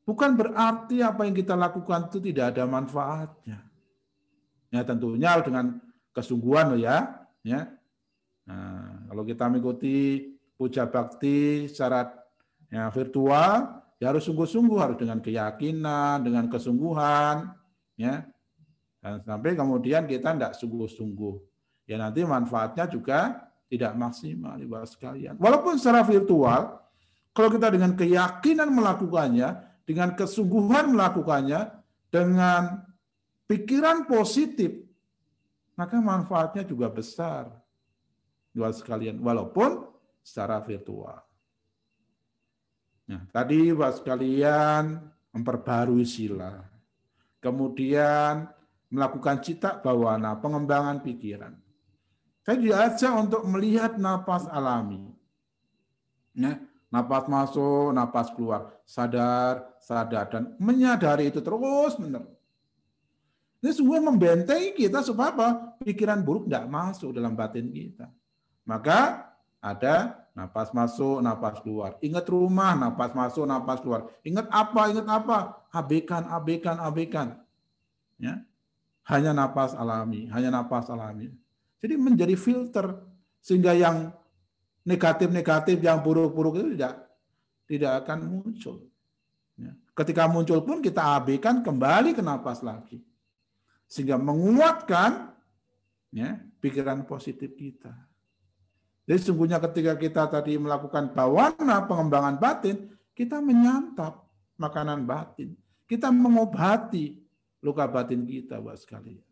[0.00, 3.68] bukan berarti apa yang kita lakukan itu tidak ada manfaatnya.
[4.72, 5.76] Ya tentunya dengan
[6.16, 7.68] kesungguhan ya, ya.
[8.48, 10.24] Nah, kalau kita mengikuti
[10.56, 12.16] puja bakti secara
[12.72, 17.52] ya, virtual ya harus sungguh-sungguh harus dengan keyakinan dengan kesungguhan
[17.96, 18.24] ya.
[19.00, 21.34] Dan sampai kemudian kita tidak sungguh-sungguh.
[21.86, 25.38] Ya nanti manfaatnya juga tidak maksimal ibu sekalian.
[25.38, 26.82] Walaupun secara virtual
[27.30, 29.48] kalau kita dengan keyakinan melakukannya
[29.86, 31.70] dengan kesungguhan melakukannya
[32.10, 32.82] dengan
[33.46, 34.86] pikiran positif
[35.76, 37.52] maka manfaatnya juga besar.
[38.56, 39.84] Ibu sekalian walaupun
[40.24, 41.25] secara virtual.
[43.06, 44.98] Nah, tadi Bapak sekalian
[45.30, 46.66] memperbarui sila.
[47.38, 48.50] Kemudian
[48.90, 51.54] melakukan cita bawana, pengembangan pikiran.
[52.42, 55.10] Saya diajak untuk melihat napas alami.
[56.34, 56.58] Ya,
[56.90, 58.74] napas masuk, napas keluar.
[58.86, 62.36] Sadar, sadar, dan menyadari itu terus menerus.
[63.62, 65.48] Ini semua membentengi kita supaya apa?
[65.82, 68.06] Pikiran buruk tidak masuk dalam batin kita.
[68.62, 71.96] Maka ada napas masuk, napas keluar.
[72.04, 74.12] Ingat rumah, napas masuk, napas keluar.
[74.20, 75.36] Ingat apa, ingat apa?
[75.72, 77.28] Abaikan, abaikan, abaikan.
[78.20, 78.44] Ya.
[79.08, 81.32] Hanya napas alami, hanya napas alami.
[81.80, 83.00] Jadi menjadi filter
[83.40, 84.12] sehingga yang
[84.84, 86.94] negatif-negatif, yang buruk-buruk itu tidak
[87.66, 88.76] tidak akan muncul.
[89.56, 89.72] Ya.
[89.96, 93.00] Ketika muncul pun kita abaikan kembali ke napas lagi
[93.88, 95.32] sehingga menguatkan
[96.12, 97.94] ya, pikiran positif kita.
[99.06, 104.26] Jadi sungguhnya ketika kita tadi melakukan bawana pengembangan batin, kita menyantap
[104.58, 105.54] makanan batin.
[105.86, 107.14] Kita mengobati
[107.62, 109.22] luka batin kita, buat sekalian.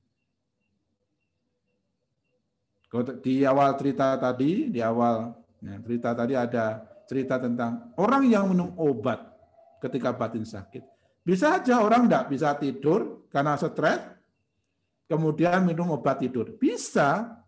[3.18, 8.70] Di awal cerita tadi, di awal ya, cerita tadi ada cerita tentang orang yang minum
[8.78, 9.18] obat
[9.82, 10.86] ketika batin sakit.
[11.26, 13.98] Bisa aja orang tidak bisa tidur karena stres,
[15.10, 16.54] kemudian minum obat tidur.
[16.54, 17.42] Bisa.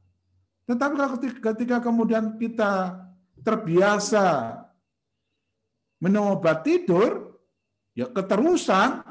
[0.67, 3.03] Tetapi kalau ketika kemudian kita
[3.43, 4.59] terbiasa
[6.03, 7.39] minum obat tidur,
[7.95, 9.03] ya keterusan,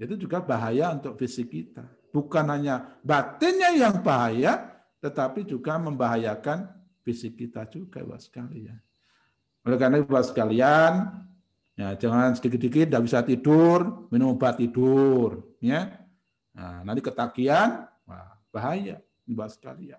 [0.00, 1.84] itu juga bahaya untuk fisik kita.
[2.10, 6.72] Bukan hanya batinnya yang bahaya, tetapi juga membahayakan
[7.04, 8.80] fisik kita juga, Bapak sekalian.
[9.68, 10.92] Oleh karena itu, Bapak sekalian,
[11.76, 16.04] ya jangan sedikit-sedikit tidak bisa tidur, minum obat tidur, ya
[16.54, 19.98] Nah, nanti ketagihan, wah, bahaya, Ibu sekalian.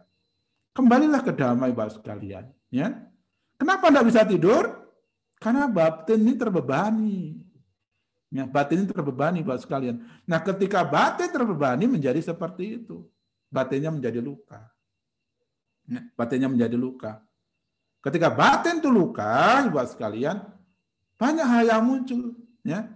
[0.76, 2.51] Kembalilah ke damai, Ibu sekalian.
[2.67, 2.91] Ya.
[3.55, 4.91] Kenapa tidak bisa tidur?
[5.39, 7.39] Karena batin ini terbebani.
[8.28, 10.03] Ya, batin ini terbebani, Ibu sekalian.
[10.28, 13.07] Nah, ketika batin terbebani menjadi seperti itu.
[13.47, 14.67] Batinnya menjadi luka.
[15.88, 17.23] Ya, batinnya menjadi luka.
[18.03, 20.43] Ketika batin itu luka, Ibu sekalian,
[21.15, 22.36] banyak hal yang muncul.
[22.67, 22.91] Ya,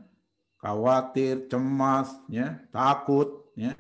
[0.60, 3.72] khawatir, cemas, ya, takut, ya.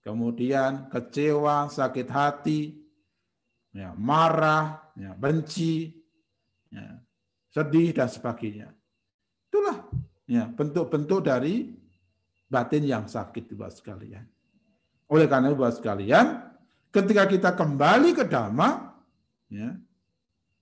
[0.00, 2.81] kemudian kecewa, sakit hati,
[3.72, 5.96] ya, marah, ya, benci,
[6.68, 7.00] ya,
[7.50, 8.68] sedih dan sebagainya.
[9.48, 9.88] Itulah
[10.28, 11.72] ya bentuk-bentuk dari
[12.48, 14.24] batin yang sakit bawah sekalian.
[15.08, 16.40] Oleh karena itu bawah sekalian,
[16.88, 18.96] ketika kita kembali ke dhamma,
[19.52, 19.76] ya,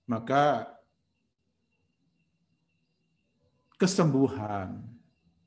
[0.07, 0.67] maka
[3.79, 4.83] kesembuhan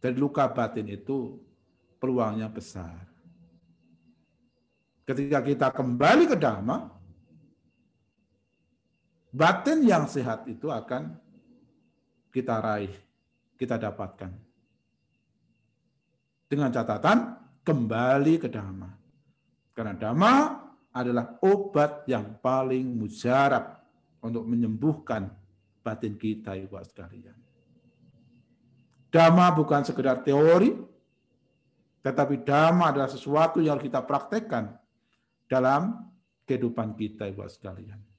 [0.02, 1.38] dari luka batin itu
[2.02, 3.06] peluangnya besar.
[5.04, 6.88] Ketika kita kembali ke Dhamma,
[9.34, 11.18] batin yang sehat itu akan
[12.30, 12.94] kita raih,
[13.58, 14.30] kita dapatkan.
[16.46, 17.18] Dengan catatan,
[17.66, 18.90] kembali ke Dhamma.
[19.74, 20.34] Karena Dhamma
[20.94, 23.82] adalah obat yang paling mujarab
[24.22, 25.26] untuk menyembuhkan
[25.82, 27.34] batin kita, Ibu sekalian.
[29.10, 30.78] Dhamma bukan sekedar teori,
[32.06, 34.78] tetapi Dhamma adalah sesuatu yang kita praktekkan
[35.50, 36.06] dalam
[36.46, 38.13] kehidupan kita, Ibu sekalian.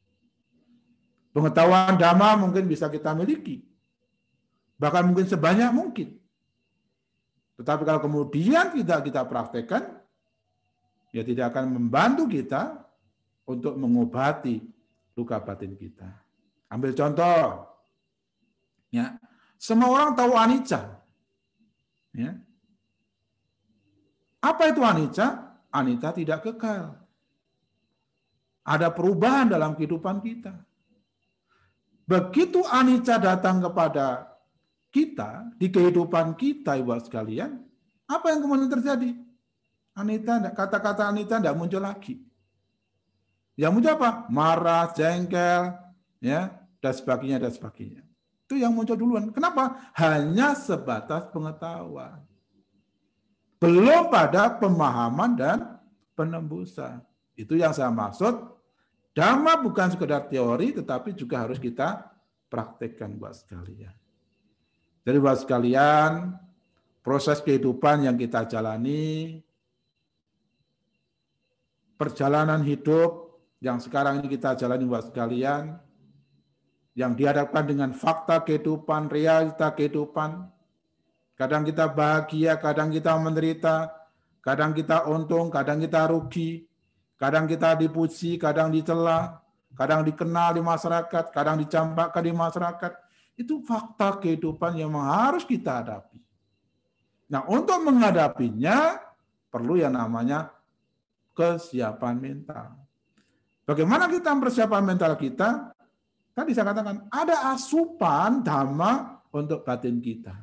[1.35, 3.59] Pengetahuan dhamma mungkin bisa kita miliki.
[4.79, 6.15] Bahkan mungkin sebanyak mungkin.
[7.59, 9.99] Tetapi kalau kemudian tidak kita praktekkan,
[11.11, 12.87] ya tidak akan membantu kita
[13.43, 14.63] untuk mengobati
[15.19, 16.07] luka batin kita.
[16.71, 17.67] Ambil contoh.
[18.91, 19.19] Ya.
[19.59, 21.03] Semua orang tahu anicca.
[22.15, 22.39] Ya.
[24.39, 25.59] Apa itu anicca?
[25.67, 26.95] Anicca tidak kekal.
[28.63, 30.63] Ada perubahan dalam kehidupan kita.
[32.05, 34.29] Begitu anicca datang kepada
[34.93, 37.59] kita, di kehidupan kita, ibu sekalian,
[38.05, 39.11] apa yang kemudian terjadi?
[39.95, 42.21] Anita, kata-kata Anita tidak muncul lagi.
[43.57, 44.09] Yang muncul apa?
[44.29, 45.73] Marah, jengkel,
[46.21, 48.03] ya, dan sebagainya, dan sebagainya.
[48.45, 49.33] Itu yang muncul duluan.
[49.33, 49.89] Kenapa?
[49.97, 52.21] Hanya sebatas pengetahuan.
[53.57, 55.57] Belum pada pemahaman dan
[56.13, 57.01] penembusan.
[57.33, 58.54] Itu yang saya maksud
[59.15, 62.03] Dhamma bukan sekedar teori, tetapi juga harus kita
[62.51, 63.95] praktekkan buat sekalian.
[65.07, 66.35] Jadi buat sekalian,
[66.99, 69.39] proses kehidupan yang kita jalani,
[71.95, 75.79] perjalanan hidup yang sekarang ini kita jalani buat sekalian,
[76.91, 80.43] yang dihadapkan dengan fakta kehidupan, realita kehidupan,
[81.39, 83.95] kadang kita bahagia, kadang kita menderita,
[84.43, 86.67] kadang kita untung, kadang kita rugi,
[87.15, 89.39] Kadang kita dipuji, kadang dicela,
[89.71, 92.91] kadang dikenal di masyarakat, kadang dicampakkan di masyarakat.
[93.35, 96.19] Itu fakta kehidupan yang harus kita hadapi.
[97.31, 98.99] Nah, untuk menghadapinya
[99.51, 100.51] perlu yang namanya
[101.35, 102.75] kesiapan mental.
[103.65, 105.73] Bagaimana kita mempersiapkan mental kita?
[106.35, 110.35] Tadi saya katakan, ada asupan dhamma untuk batin kita.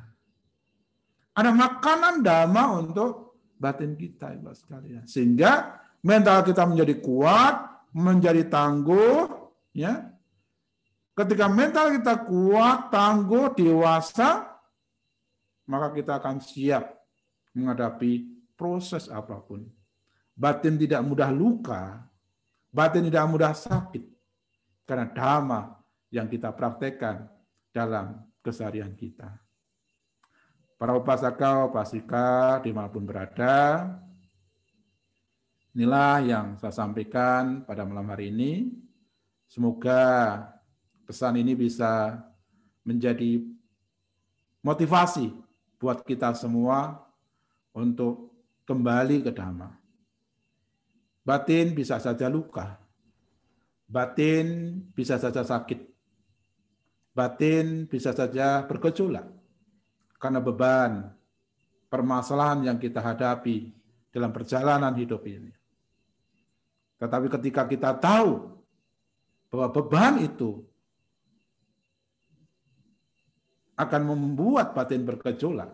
[1.33, 5.05] Ada makanan dhamma untuk batin kita, Ibu sekalian.
[5.09, 9.31] Sehingga mental kita menjadi kuat, menjadi tangguh,
[9.71, 10.11] ya.
[11.13, 14.59] Ketika mental kita kuat, tangguh, dewasa,
[15.69, 16.83] maka kita akan siap
[17.55, 18.27] menghadapi
[18.59, 19.63] proses apa pun.
[20.33, 22.01] Batin tidak mudah luka,
[22.73, 24.01] batin tidak mudah sakit,
[24.89, 25.77] karena dhamma
[26.09, 27.29] yang kita praktekkan
[27.69, 29.29] dalam keseharian kita.
[30.81, 33.85] Para upasaka, upasika, di mana pun berada,
[35.73, 38.69] inilah yang saya sampaikan pada malam hari ini.
[39.49, 40.41] Semoga
[41.05, 42.21] pesan ini bisa
[42.81, 43.41] menjadi
[44.65, 45.29] motivasi
[45.77, 47.03] buat kita semua
[47.75, 48.33] untuk
[48.65, 49.69] kembali ke Dhamma.
[51.23, 52.79] Batin bisa saja luka.
[53.85, 55.79] Batin bisa saja sakit.
[57.13, 59.29] Batin bisa saja bergejolak
[60.17, 61.13] karena beban
[61.93, 63.69] permasalahan yang kita hadapi
[64.09, 65.62] dalam perjalanan hidup ini.
[67.01, 68.53] Tetapi ketika kita tahu
[69.53, 70.65] bahwa beban itu
[73.77, 75.73] akan membuat batin bergejolak,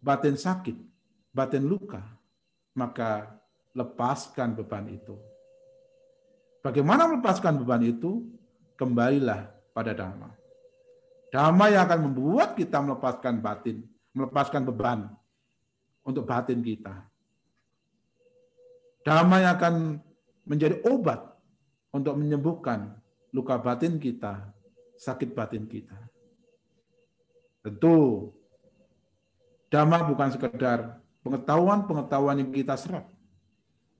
[0.00, 0.76] batin sakit,
[1.32, 2.04] batin luka,
[2.76, 3.40] maka
[3.72, 5.16] lepaskan beban itu.
[6.60, 8.24] Bagaimana melepaskan beban itu?
[8.74, 10.30] Kembalilah pada Dhamma.
[11.30, 13.82] Dhamma yang akan membuat kita melepaskan batin,
[14.14, 15.10] melepaskan beban
[16.06, 16.94] untuk batin kita.
[19.04, 19.74] Yang akan
[20.48, 21.20] menjadi obat
[21.92, 22.96] untuk menyembuhkan
[23.36, 24.48] luka batin kita,
[24.96, 25.96] sakit batin kita.
[27.60, 28.28] Tentu,
[29.68, 33.08] Dhamma bukan sekedar pengetahuan-pengetahuan yang kita serap,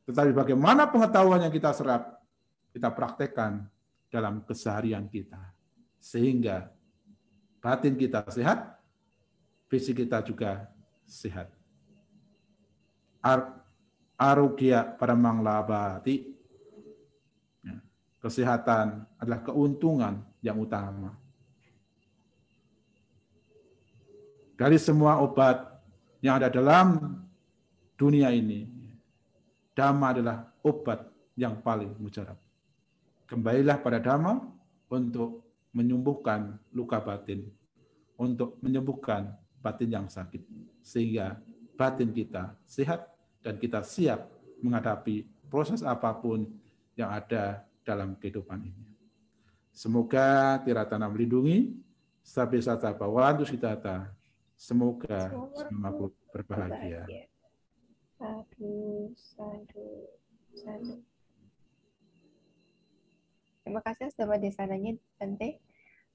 [0.04, 2.20] tetapi bagaimana pengetahuan yang kita serap,
[2.76, 3.64] kita praktekkan
[4.12, 5.40] dalam keseharian kita.
[5.96, 6.68] Sehingga
[7.64, 8.76] batin kita sehat,
[9.72, 10.68] fisik kita juga
[11.08, 11.48] sehat.
[14.18, 16.34] Arugia pada manglabati.
[17.62, 17.76] Ya,
[18.22, 21.16] kesehatan adalah keuntungan yang utama.
[24.54, 25.66] Dari semua obat
[26.22, 27.18] yang ada dalam
[27.98, 28.70] dunia ini,
[29.74, 32.38] Dhamma adalah obat yang paling mujarab.
[33.26, 34.38] Kembalilah pada Dhamma
[34.86, 35.42] untuk
[35.74, 37.50] menyembuhkan luka batin,
[38.14, 40.46] untuk menyembuhkan batin yang sakit,
[40.86, 41.42] sehingga
[41.74, 43.13] batin kita sehat
[43.44, 44.24] dan kita siap
[44.64, 46.48] menghadapi proses apa pun
[46.96, 48.88] yang ada dalam kehidupan ini.
[49.68, 51.76] Semoga Tiratana melindungi,
[52.24, 53.76] sampai sata bawantu kita
[54.54, 55.90] Semoga semua
[56.32, 57.04] berbahagia.
[63.60, 65.58] Terima kasih sudah desananya Bante.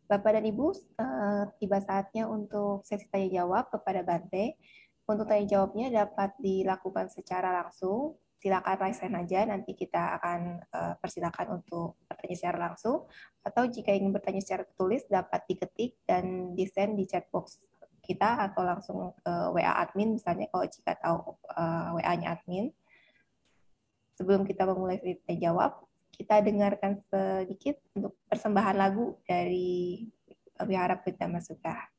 [0.09, 4.57] Bapak dan Ibu, uh, tiba saatnya untuk sesi tanya jawab kepada Bante.
[5.09, 8.13] Untuk tanya jawabnya dapat dilakukan secara langsung.
[8.39, 13.09] Silakan raise hand aja, nanti kita akan uh, persilakan untuk bertanya secara langsung.
[13.41, 17.57] Atau jika ingin bertanya secara tertulis, dapat diketik dan di-send di chat box
[17.99, 21.17] kita atau langsung ke WA admin misalnya kalau jika tahu
[21.51, 22.71] eh, WA-nya admin.
[24.15, 30.03] Sebelum kita memulai cerita jawab, kita dengarkan sedikit untuk persembahan lagu dari
[30.59, 31.98] Wihara Pita Masuka.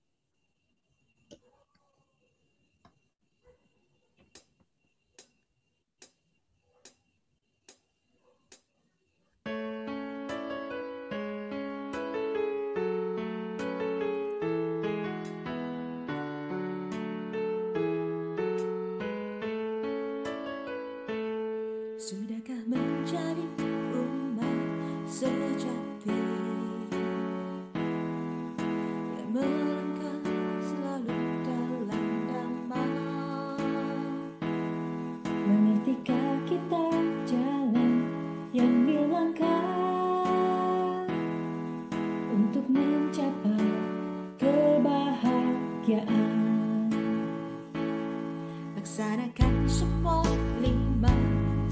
[49.01, 50.29] Laksanakan support
[50.61, 51.09] lima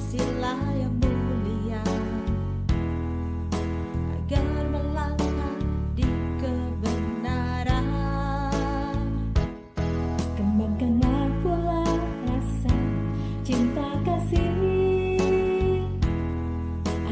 [0.02, 1.78] sila yang mulia.
[4.18, 4.42] Agar
[4.74, 5.62] melangkah
[5.94, 6.10] di
[6.42, 7.86] kebenaran.
[10.42, 11.86] Kembangkanlah pula
[12.34, 12.74] rasa
[13.46, 15.22] cinta kasih.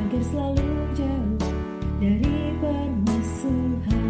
[0.01, 1.45] Agar selalu jauh
[2.01, 4.01] dari permusuhan.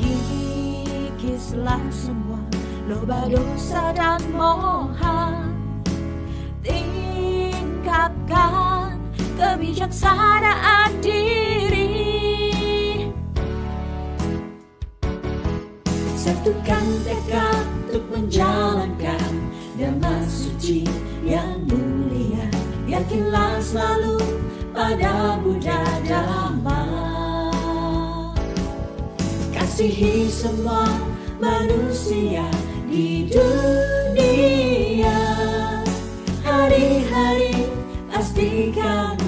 [0.00, 2.25] Kikislah semua
[2.86, 5.34] loba dosa dan moha.
[6.62, 8.14] Tingkatkan
[9.34, 11.90] kebijaksanaan diri.
[16.14, 19.34] Satukan tekad untuk menjalankan
[19.74, 20.86] damai suci
[21.26, 22.46] yang mulia.
[22.86, 24.22] Yakinlah selalu
[24.70, 26.86] pada Buddha damai
[29.50, 30.86] kasihi semua
[31.42, 32.46] manusia
[32.96, 35.20] di dunia
[36.40, 37.68] Hari-hari
[38.08, 39.25] pastikan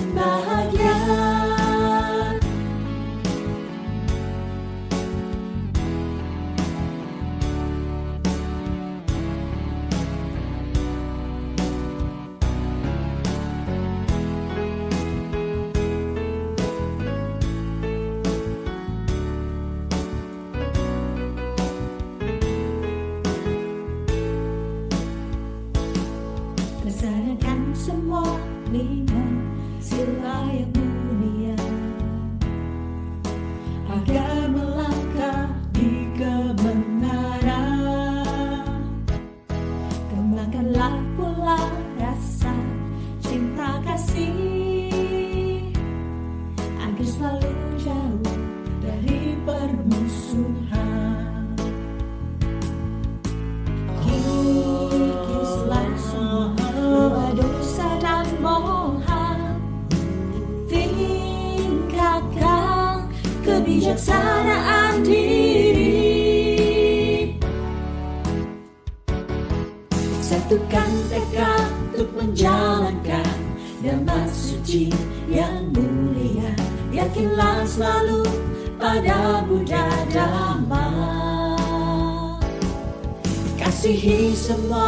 [84.48, 84.87] Kasihi semua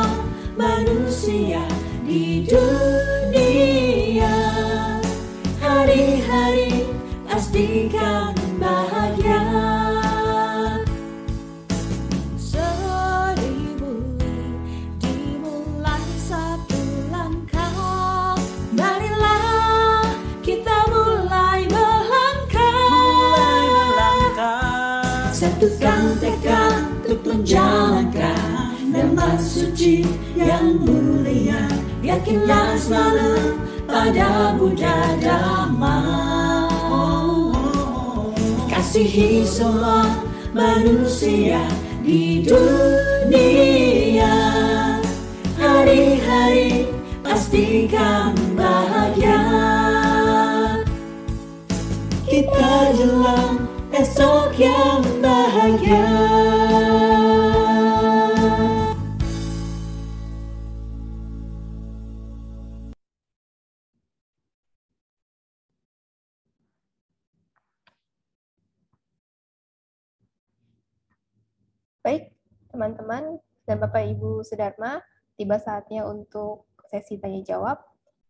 [72.00, 72.32] Baik,
[72.72, 73.36] teman-teman
[73.68, 75.04] dan Bapak Ibu Sudarma,
[75.36, 77.76] tiba saatnya untuk sesi tanya jawab.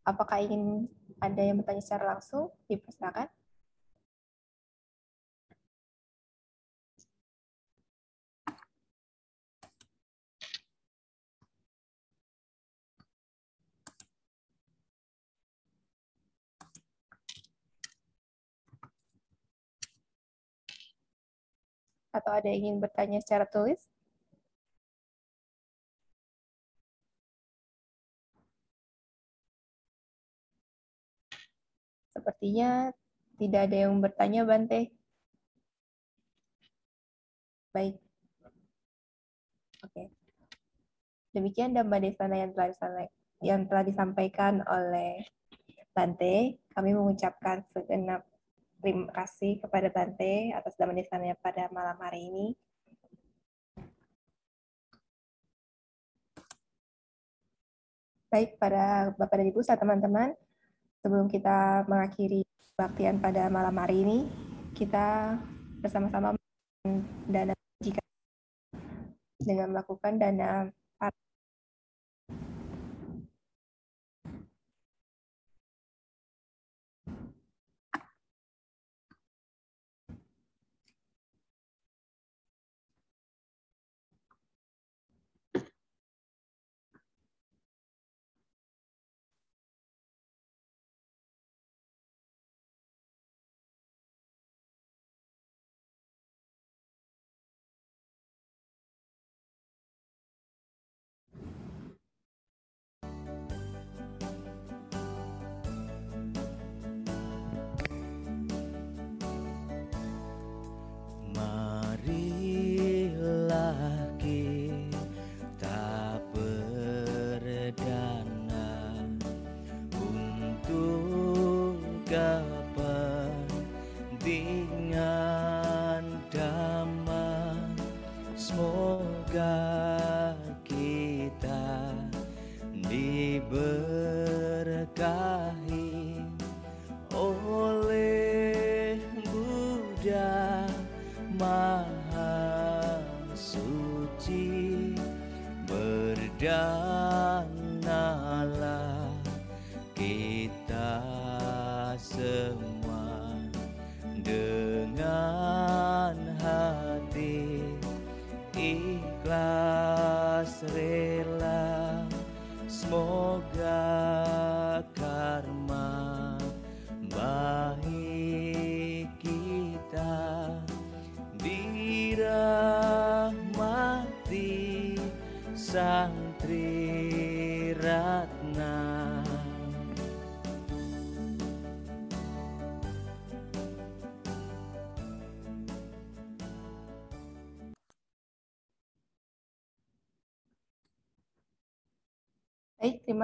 [0.03, 0.91] Apakah ingin
[1.23, 2.51] ada yang bertanya secara langsung?
[2.67, 3.31] Dipersilakan.
[22.21, 23.81] Atau ada yang ingin bertanya secara tulis?
[32.13, 32.93] Sepertinya
[33.41, 34.93] tidak ada yang bertanya, Bante.
[37.73, 37.97] Baik.
[39.81, 40.13] Oke.
[41.33, 42.69] Demikian Dhamma Desana yang telah,
[43.41, 45.25] yang telah disampaikan oleh
[45.97, 46.61] Bante.
[46.77, 48.29] Kami mengucapkan segenap
[48.81, 52.47] terima kasih kepada Bante atas Dhamma Desananya pada malam hari ini.
[58.31, 60.31] Baik, pada Bapak dan Ibu, serta teman-teman,
[61.03, 62.47] sebelum kita mengakhiri
[62.79, 64.19] baktian pada malam hari ini,
[64.73, 65.35] kita
[65.83, 66.39] bersama-sama
[67.27, 67.53] dana
[67.83, 68.01] jika
[69.43, 70.71] dengan melakukan dana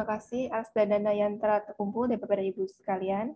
[0.07, 3.34] kasih atas dana-dana yang telah terkumpul dari Bapak Ibu sekalian.